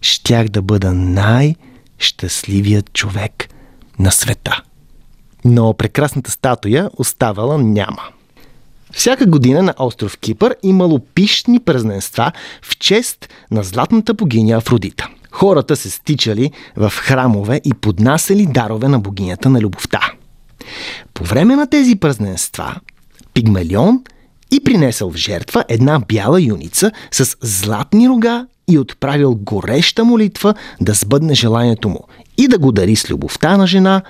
щях 0.00 0.48
да 0.48 0.62
бъда 0.62 0.92
най-щастливият 0.92 2.92
човек 2.92 3.48
на 3.98 4.12
света. 4.12 4.62
Но 5.44 5.74
прекрасната 5.74 6.30
статуя 6.30 6.90
оставала 6.96 7.58
няма. 7.58 8.02
Всяка 8.92 9.26
година 9.26 9.62
на 9.62 9.74
остров 9.78 10.18
Кипър 10.18 10.56
имало 10.62 10.98
пишни 10.98 11.60
празненства 11.60 12.32
в 12.62 12.78
чест 12.78 13.28
на 13.50 13.62
златната 13.62 14.14
богиня 14.14 14.56
Афродита. 14.56 15.08
Хората 15.30 15.76
се 15.76 15.90
стичали 15.90 16.50
в 16.76 16.92
храмове 16.96 17.60
и 17.64 17.74
поднасяли 17.74 18.46
дарове 18.46 18.88
на 18.88 18.98
богинята 18.98 19.50
на 19.50 19.60
любовта. 19.60 20.12
По 21.14 21.24
време 21.24 21.56
на 21.56 21.66
тези 21.66 21.96
празненства 21.96 22.80
Пигмалион 23.34 24.02
и 24.52 24.64
принесъл 24.64 25.10
в 25.10 25.16
жертва 25.16 25.64
една 25.68 26.00
бяла 26.08 26.42
юница 26.42 26.92
с 27.10 27.36
златни 27.40 28.08
рога 28.08 28.46
и 28.68 28.78
отправил 28.78 29.34
гореща 29.34 30.04
молитва 30.04 30.54
да 30.80 30.94
сбъдне 30.94 31.34
желанието 31.34 31.88
му 31.88 32.00
и 32.38 32.48
да 32.48 32.58
го 32.58 32.72
дари 32.72 32.96
с 32.96 33.10
любовта 33.10 33.56
на 33.56 33.66
жена, 33.66 34.02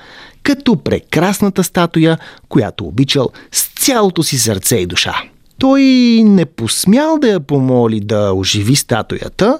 като 0.42 0.76
прекрасната 0.76 1.64
статуя, 1.64 2.18
която 2.48 2.84
обичал 2.84 3.30
с 3.52 3.68
цялото 3.68 4.22
си 4.22 4.38
сърце 4.38 4.76
и 4.76 4.86
душа. 4.86 5.22
Той 5.58 5.82
не 6.24 6.44
посмял 6.44 7.18
да 7.18 7.28
я 7.28 7.40
помоли 7.40 8.00
да 8.00 8.32
оживи 8.34 8.76
статуята, 8.76 9.58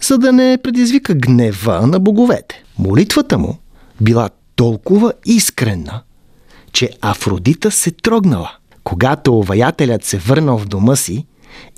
за 0.00 0.18
да 0.18 0.32
не 0.32 0.58
предизвика 0.62 1.14
гнева 1.14 1.86
на 1.86 2.00
боговете. 2.00 2.64
Молитвата 2.78 3.38
му 3.38 3.58
била 4.00 4.28
толкова 4.56 5.12
искрена, 5.26 6.02
че 6.72 6.90
Афродита 7.00 7.70
се 7.70 7.90
трогнала. 7.90 8.50
Когато 8.84 9.42
ваятелят 9.42 10.04
се 10.04 10.18
върнал 10.18 10.58
в 10.58 10.66
дома 10.66 10.96
си 10.96 11.26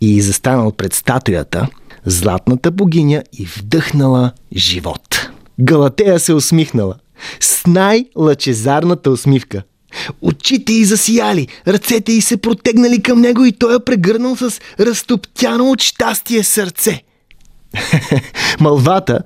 и 0.00 0.22
застанал 0.22 0.72
пред 0.72 0.94
статуята, 0.94 1.68
златната 2.06 2.70
богиня 2.70 3.22
и 3.32 3.46
вдъхнала 3.46 4.32
живот. 4.56 5.30
Галатея 5.60 6.20
се 6.20 6.32
усмихнала 6.32 6.94
с 7.40 7.66
най-лъчезарната 7.66 9.10
усмивка. 9.10 9.62
Очите 10.20 10.72
й 10.72 10.84
засияли, 10.84 11.48
ръцете 11.68 12.12
й 12.12 12.20
се 12.20 12.36
протегнали 12.36 13.02
към 13.02 13.20
него 13.20 13.44
и 13.44 13.52
той 13.52 13.72
я 13.72 13.80
прегърнал 13.80 14.36
с 14.36 14.60
разтоптяно 14.80 15.70
от 15.70 15.82
щастие 15.82 16.42
сърце. 16.42 17.02
Малвата, 18.60 19.18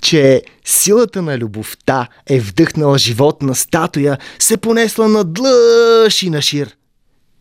че 0.00 0.42
силата 0.64 1.22
на 1.22 1.38
любовта 1.38 2.08
е 2.26 2.40
вдъхнала 2.40 2.98
живот 2.98 3.42
на 3.42 3.54
статуя, 3.54 4.18
се 4.38 4.56
понесла 4.56 5.08
на 5.08 5.24
длъж 5.24 6.22
и 6.22 6.30
на 6.30 6.42
шир. 6.42 6.76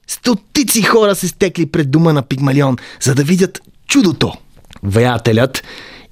Стотици 0.07 0.81
хора 0.81 1.15
се 1.15 1.27
стекли 1.27 1.65
пред 1.65 1.91
дома 1.91 2.13
на 2.13 2.21
Пигмалион, 2.21 2.77
за 3.01 3.15
да 3.15 3.23
видят 3.23 3.61
чудото. 3.87 4.33
Ваятелят 4.83 5.63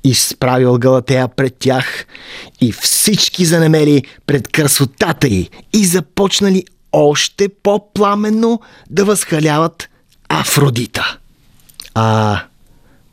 изправил 0.05 0.77
Галатея 0.77 1.27
пред 1.27 1.55
тях 1.60 2.05
и 2.62 2.71
всички 2.71 3.45
занемели 3.45 4.03
пред 4.25 4.47
красотата 4.47 5.27
й 5.27 5.49
и 5.73 5.86
започнали 5.86 6.63
още 6.91 7.49
по-пламенно 7.49 8.62
да 8.89 9.05
възхаляват 9.05 9.89
Афродита. 10.29 11.17
А 11.93 12.39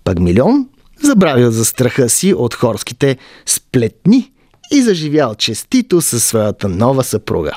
Пагмилион 0.04 0.68
забравил 1.02 1.50
за 1.50 1.64
страха 1.64 2.08
си 2.08 2.34
от 2.34 2.54
хорските 2.54 3.18
сплетни 3.46 4.30
и 4.72 4.82
заживял 4.82 5.34
честито 5.34 6.00
със 6.00 6.24
своята 6.24 6.68
нова 6.68 7.04
съпруга, 7.04 7.52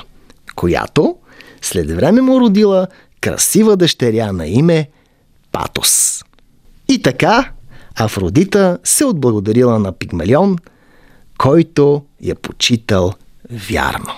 която 0.54 1.16
след 1.62 1.90
време 1.90 2.20
му 2.20 2.40
родила 2.40 2.86
красива 3.26 3.76
дъщеря 3.76 4.32
на 4.32 4.46
име 4.46 4.88
Патос. 5.52 6.24
И 6.88 7.02
така 7.02 7.52
Афродита 7.96 8.78
се 8.84 9.04
отблагодарила 9.04 9.78
на 9.78 9.92
Пигмалион, 9.92 10.56
който 11.38 12.04
я 12.22 12.34
почитал 12.34 13.12
вярно. 13.50 14.12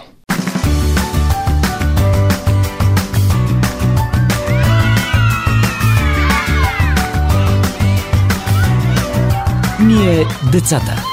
Ние 9.81 10.27
децата. 10.53 11.08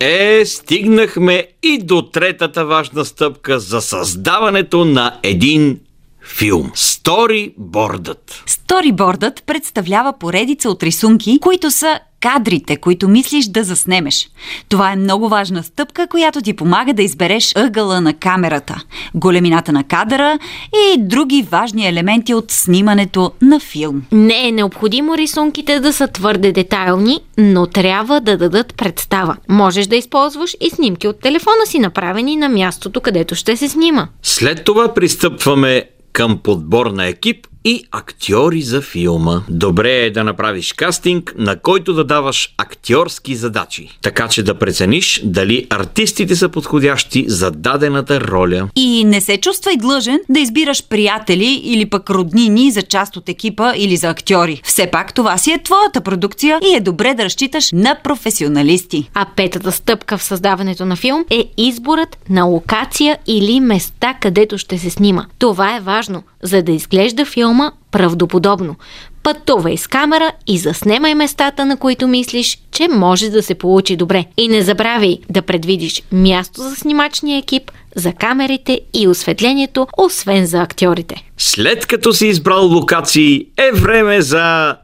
Е, 0.00 0.44
стигнахме 0.44 1.46
и 1.62 1.78
до 1.78 2.02
третата 2.02 2.66
важна 2.66 3.04
стъпка 3.04 3.60
за 3.60 3.80
създаването 3.80 4.84
на 4.84 5.18
един 5.22 5.80
филм. 6.24 6.70
Сторибордът. 6.74 8.42
Сторибордът 8.46 9.42
представлява 9.46 10.18
поредица 10.18 10.70
от 10.70 10.82
рисунки, 10.82 11.38
които 11.40 11.70
са 11.70 12.00
кадрите, 12.24 12.76
които 12.76 13.08
мислиш 13.08 13.46
да 13.46 13.64
заснемеш. 13.64 14.28
Това 14.68 14.92
е 14.92 14.96
много 14.96 15.28
важна 15.28 15.62
стъпка, 15.62 16.06
която 16.06 16.40
ти 16.40 16.52
помага 16.56 16.92
да 16.92 17.02
избереш 17.02 17.52
ъгъла 17.56 18.00
на 18.00 18.14
камерата, 18.14 18.82
големината 19.14 19.72
на 19.72 19.84
кадъра 19.84 20.38
и 20.74 20.98
други 20.98 21.46
важни 21.50 21.88
елементи 21.88 22.34
от 22.34 22.50
снимането 22.50 23.32
на 23.42 23.60
филм. 23.60 24.02
Не 24.12 24.48
е 24.48 24.52
необходимо 24.52 25.16
рисунките 25.16 25.80
да 25.80 25.92
са 25.92 26.08
твърде 26.08 26.52
детайлни, 26.52 27.20
но 27.38 27.66
трябва 27.66 28.20
да 28.20 28.36
дадат 28.36 28.74
представа. 28.76 29.36
Можеш 29.48 29.86
да 29.86 29.96
използваш 29.96 30.56
и 30.60 30.70
снимки 30.70 31.08
от 31.08 31.20
телефона 31.20 31.66
си, 31.66 31.78
направени 31.78 32.36
на 32.36 32.48
мястото, 32.48 33.00
където 33.00 33.34
ще 33.34 33.56
се 33.56 33.68
снима. 33.68 34.08
След 34.22 34.64
това 34.64 34.94
пристъпваме 34.94 35.84
към 36.12 36.38
подбор 36.38 36.86
на 36.86 37.06
екип, 37.06 37.46
и 37.64 37.84
актьори 37.90 38.62
за 38.62 38.80
филма. 38.80 39.42
Добре 39.48 39.92
е 39.92 40.10
да 40.10 40.24
направиш 40.24 40.72
кастинг, 40.72 41.34
на 41.38 41.58
който 41.60 41.94
да 41.94 42.04
даваш 42.04 42.54
актьорски 42.58 43.34
задачи, 43.34 43.98
така 44.02 44.28
че 44.28 44.42
да 44.42 44.58
прецениш 44.58 45.20
дали 45.24 45.66
артистите 45.70 46.36
са 46.36 46.48
подходящи 46.48 47.24
за 47.28 47.50
дадената 47.50 48.20
роля. 48.20 48.68
И 48.76 49.04
не 49.04 49.20
се 49.20 49.36
чувствай 49.36 49.76
длъжен 49.76 50.20
да 50.28 50.40
избираш 50.40 50.88
приятели 50.88 51.60
или 51.64 51.86
пък 51.86 52.10
роднини 52.10 52.70
за 52.70 52.82
част 52.82 53.16
от 53.16 53.28
екипа 53.28 53.72
или 53.76 53.96
за 53.96 54.08
актьори. 54.08 54.60
Все 54.64 54.86
пак 54.86 55.14
това 55.14 55.38
си 55.38 55.52
е 55.52 55.62
твоята 55.62 56.00
продукция 56.00 56.58
и 56.62 56.76
е 56.76 56.80
добре 56.80 57.14
да 57.14 57.24
разчиташ 57.24 57.72
на 57.72 57.96
професионалисти. 58.04 59.10
А 59.14 59.26
петата 59.36 59.72
стъпка 59.72 60.18
в 60.18 60.22
създаването 60.22 60.86
на 60.86 60.96
филм 60.96 61.24
е 61.30 61.44
изборът 61.56 62.18
на 62.30 62.44
локация 62.44 63.18
или 63.26 63.60
места, 63.60 64.14
където 64.20 64.58
ще 64.58 64.78
се 64.78 64.90
снима. 64.90 65.26
Това 65.38 65.76
е 65.76 65.80
важно, 65.80 66.22
за 66.44 66.62
да 66.62 66.72
изглежда 66.72 67.24
филма 67.24 67.72
правдоподобно. 67.90 68.76
Пътувай 69.22 69.76
с 69.76 69.86
камера 69.86 70.32
и 70.46 70.58
заснемай 70.58 71.14
местата, 71.14 71.66
на 71.66 71.76
които 71.76 72.08
мислиш, 72.08 72.58
че 72.72 72.88
може 72.88 73.30
да 73.30 73.42
се 73.42 73.54
получи 73.54 73.96
добре. 73.96 74.24
И 74.36 74.48
не 74.48 74.62
забравяй 74.62 75.18
да 75.30 75.42
предвидиш 75.42 76.02
място 76.12 76.60
за 76.60 76.76
снимачния 76.76 77.38
екип, 77.38 77.70
за 77.96 78.12
камерите 78.12 78.80
и 78.94 79.08
осветлението, 79.08 79.86
освен 79.98 80.46
за 80.46 80.62
актьорите. 80.62 81.30
След 81.38 81.86
като 81.86 82.12
си 82.12 82.26
избрал 82.26 82.66
локации, 82.66 83.46
е 83.56 83.72
време 83.72 84.22
за 84.22 84.76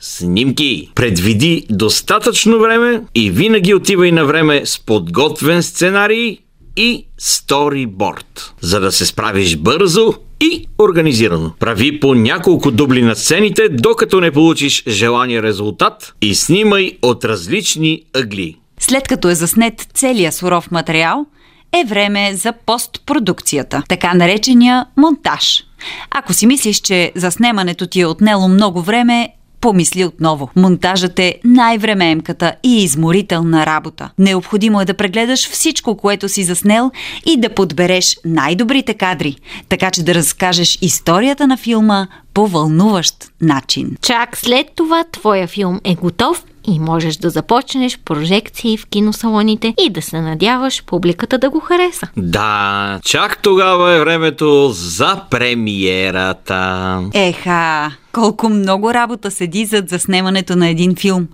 снимки. 0.00 0.90
Предвиди 0.94 1.66
достатъчно 1.70 2.58
време 2.58 3.02
и 3.14 3.30
винаги 3.30 3.74
отивай 3.74 4.12
на 4.12 4.24
време 4.24 4.62
с 4.64 4.80
подготвен 4.80 5.62
сценарий 5.62 6.38
и 6.76 7.06
сториборд, 7.18 8.54
за 8.60 8.80
да 8.80 8.92
се 8.92 9.06
справиш 9.06 9.56
бързо 9.56 10.14
и 10.40 10.66
организирано. 10.78 11.52
Прави 11.58 12.00
по 12.00 12.14
няколко 12.14 12.70
дубли 12.70 13.02
на 13.02 13.16
сцените, 13.16 13.68
докато 13.68 14.20
не 14.20 14.30
получиш 14.30 14.84
желания 14.88 15.42
резултат 15.42 16.14
и 16.22 16.34
снимай 16.34 16.98
от 17.02 17.24
различни 17.24 18.02
ъгли. 18.14 18.56
След 18.80 19.08
като 19.08 19.28
е 19.28 19.34
заснет 19.34 19.88
целият 19.94 20.34
суров 20.34 20.70
материал, 20.70 21.26
е 21.72 21.84
време 21.84 22.34
за 22.34 22.52
постпродукцията, 22.66 23.82
така 23.88 24.14
наречения 24.14 24.86
монтаж. 24.96 25.64
Ако 26.10 26.32
си 26.32 26.46
мислиш, 26.46 26.80
че 26.80 27.12
заснемането 27.14 27.86
ти 27.86 28.00
е 28.00 28.06
отнело 28.06 28.48
много 28.48 28.82
време, 28.82 29.28
помисли 29.66 30.04
отново. 30.04 30.50
Монтажът 30.56 31.18
е 31.18 31.34
най-времеемката 31.44 32.54
и 32.62 32.82
изморителна 32.82 33.66
работа. 33.66 34.10
Необходимо 34.18 34.80
е 34.80 34.84
да 34.84 34.94
прегледаш 34.94 35.50
всичко, 35.50 35.96
което 35.96 36.28
си 36.28 36.44
заснел 36.44 36.90
и 37.26 37.40
да 37.40 37.48
подбереш 37.48 38.16
най-добрите 38.24 38.94
кадри, 38.94 39.36
така 39.68 39.90
че 39.90 40.02
да 40.02 40.14
разкажеш 40.14 40.78
историята 40.82 41.46
на 41.46 41.56
филма 41.56 42.06
по 42.34 42.46
вълнуващ 42.46 43.14
начин. 43.40 43.96
Чак 44.02 44.36
след 44.36 44.66
това 44.74 45.04
твоя 45.12 45.46
филм 45.46 45.80
е 45.84 45.94
готов 45.94 46.44
и 46.66 46.78
можеш 46.78 47.16
да 47.16 47.30
започнеш 47.30 47.98
прожекции 47.98 48.76
в 48.76 48.86
киносалоните 48.86 49.74
и 49.86 49.90
да 49.90 50.02
се 50.02 50.20
надяваш 50.20 50.84
публиката 50.84 51.38
да 51.38 51.50
го 51.50 51.60
хареса. 51.60 52.08
Да, 52.16 53.00
чак 53.04 53.42
тогава 53.42 53.92
е 53.92 54.00
времето 54.00 54.70
за 54.72 55.22
премиерата. 55.30 57.02
Еха, 57.14 57.90
колко 58.12 58.48
много 58.48 58.94
работа 58.94 59.30
седи 59.30 59.64
зад 59.64 59.88
заснемането 59.88 60.56
на 60.56 60.68
един 60.68 60.96
филм. 60.96 61.28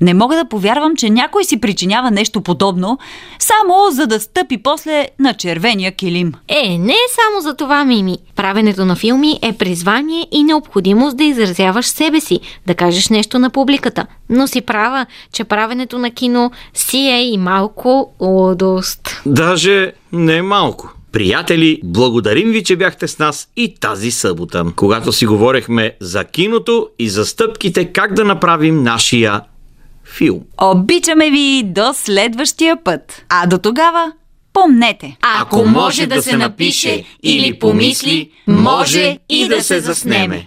Не 0.00 0.14
мога 0.14 0.36
да 0.36 0.44
повярвам, 0.44 0.96
че 0.96 1.10
някой 1.10 1.44
си 1.44 1.60
причинява 1.60 2.10
нещо 2.10 2.40
подобно, 2.40 2.98
само 3.38 3.90
за 3.90 4.06
да 4.06 4.20
стъпи 4.20 4.58
после 4.62 5.08
на 5.18 5.34
червения 5.34 5.92
килим. 5.92 6.32
Е, 6.48 6.78
не 6.78 6.92
е 6.92 7.14
само 7.14 7.40
за 7.40 7.56
това, 7.56 7.84
Мими. 7.84 8.18
Правенето 8.36 8.84
на 8.84 8.96
филми 8.96 9.38
е 9.42 9.52
призвание 9.52 10.26
и 10.30 10.42
необходимост 10.42 11.16
да 11.16 11.24
изразяваш 11.24 11.86
себе 11.86 12.20
си, 12.20 12.40
да 12.66 12.74
кажеш 12.74 13.08
нещо 13.08 13.38
на 13.38 13.50
публиката. 13.50 14.06
Но 14.30 14.46
си 14.46 14.60
права, 14.60 15.06
че 15.32 15.44
правенето 15.44 15.98
на 15.98 16.10
кино 16.10 16.50
си 16.74 16.98
е 16.98 17.24
и 17.24 17.38
малко 17.38 18.14
лудост. 18.20 19.22
Даже 19.26 19.92
не 20.12 20.42
малко. 20.42 20.94
Приятели, 21.12 21.80
благодарим 21.84 22.50
ви, 22.50 22.64
че 22.64 22.76
бяхте 22.76 23.08
с 23.08 23.18
нас 23.18 23.48
и 23.56 23.74
тази 23.80 24.10
събота, 24.10 24.64
когато 24.76 25.12
си 25.12 25.26
говорехме 25.26 25.96
за 26.00 26.24
киното 26.24 26.88
и 26.98 27.08
за 27.08 27.26
стъпките 27.26 27.84
как 27.84 28.14
да 28.14 28.24
направим 28.24 28.82
нашия 28.82 29.40
филм. 30.16 30.40
Обичаме 30.60 31.30
ви 31.30 31.62
до 31.64 31.92
следващия 31.94 32.84
път. 32.84 33.24
А 33.28 33.46
до 33.46 33.58
тогава, 33.58 34.12
помнете. 34.52 35.16
Ако 35.22 35.64
може 35.64 36.06
да 36.06 36.22
се 36.22 36.36
напише 36.36 37.04
или 37.22 37.58
помисли, 37.58 38.30
може 38.46 39.18
и 39.28 39.48
да 39.48 39.62
се 39.62 39.80
заснеме. 39.80 40.46